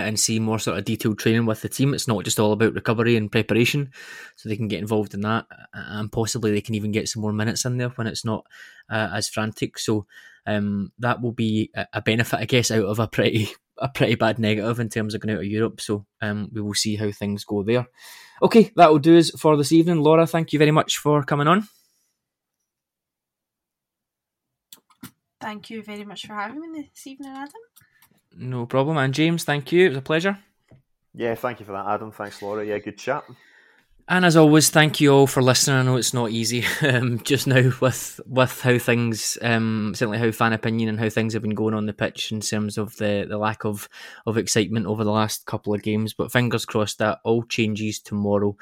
[0.00, 1.94] and see more sort of detailed training with the team.
[1.94, 3.92] It's not just all about recovery and preparation,
[4.36, 7.32] so they can get involved in that, and possibly they can even get some more
[7.32, 8.46] minutes in there when it's not
[8.90, 9.78] uh, as frantic.
[9.78, 10.06] So
[10.46, 14.38] um, that will be a benefit, I guess, out of a pretty a pretty bad
[14.38, 15.80] negative in terms of going out of Europe.
[15.80, 17.86] So um, we will see how things go there.
[18.42, 20.00] Okay, that will do us for this evening.
[20.00, 21.68] Laura, thank you very much for coming on.
[25.40, 27.52] Thank you very much for having me this evening, Adam.
[28.36, 28.96] No problem.
[28.96, 29.86] And James, thank you.
[29.86, 30.38] It was a pleasure.
[31.14, 32.10] Yeah, thank you for that, Adam.
[32.10, 32.64] Thanks, Laura.
[32.64, 33.24] Yeah, good chat.
[34.06, 35.76] And as always, thank you all for listening.
[35.78, 40.30] I know it's not easy um, just now with with how things, um, certainly how
[40.30, 43.24] fan opinion and how things have been going on the pitch in terms of the,
[43.26, 43.88] the lack of,
[44.26, 46.12] of excitement over the last couple of games.
[46.12, 48.56] But fingers crossed that all changes tomorrow.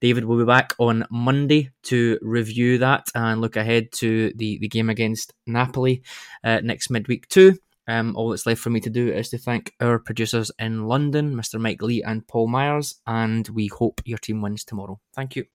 [0.00, 4.68] David will be back on Monday to review that and look ahead to the, the
[4.68, 6.02] game against Napoli
[6.42, 7.56] uh, next midweek too.
[7.88, 11.34] Um, all that's left for me to do is to thank our producers in London,
[11.34, 11.58] Mr.
[11.58, 15.00] Mike Lee and Paul Myers, and we hope your team wins tomorrow.
[15.16, 15.46] Thank you.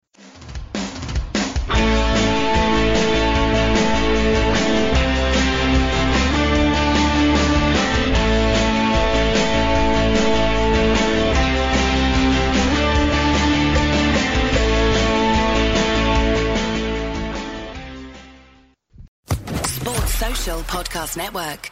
[19.66, 21.72] Sports Social Podcast Network.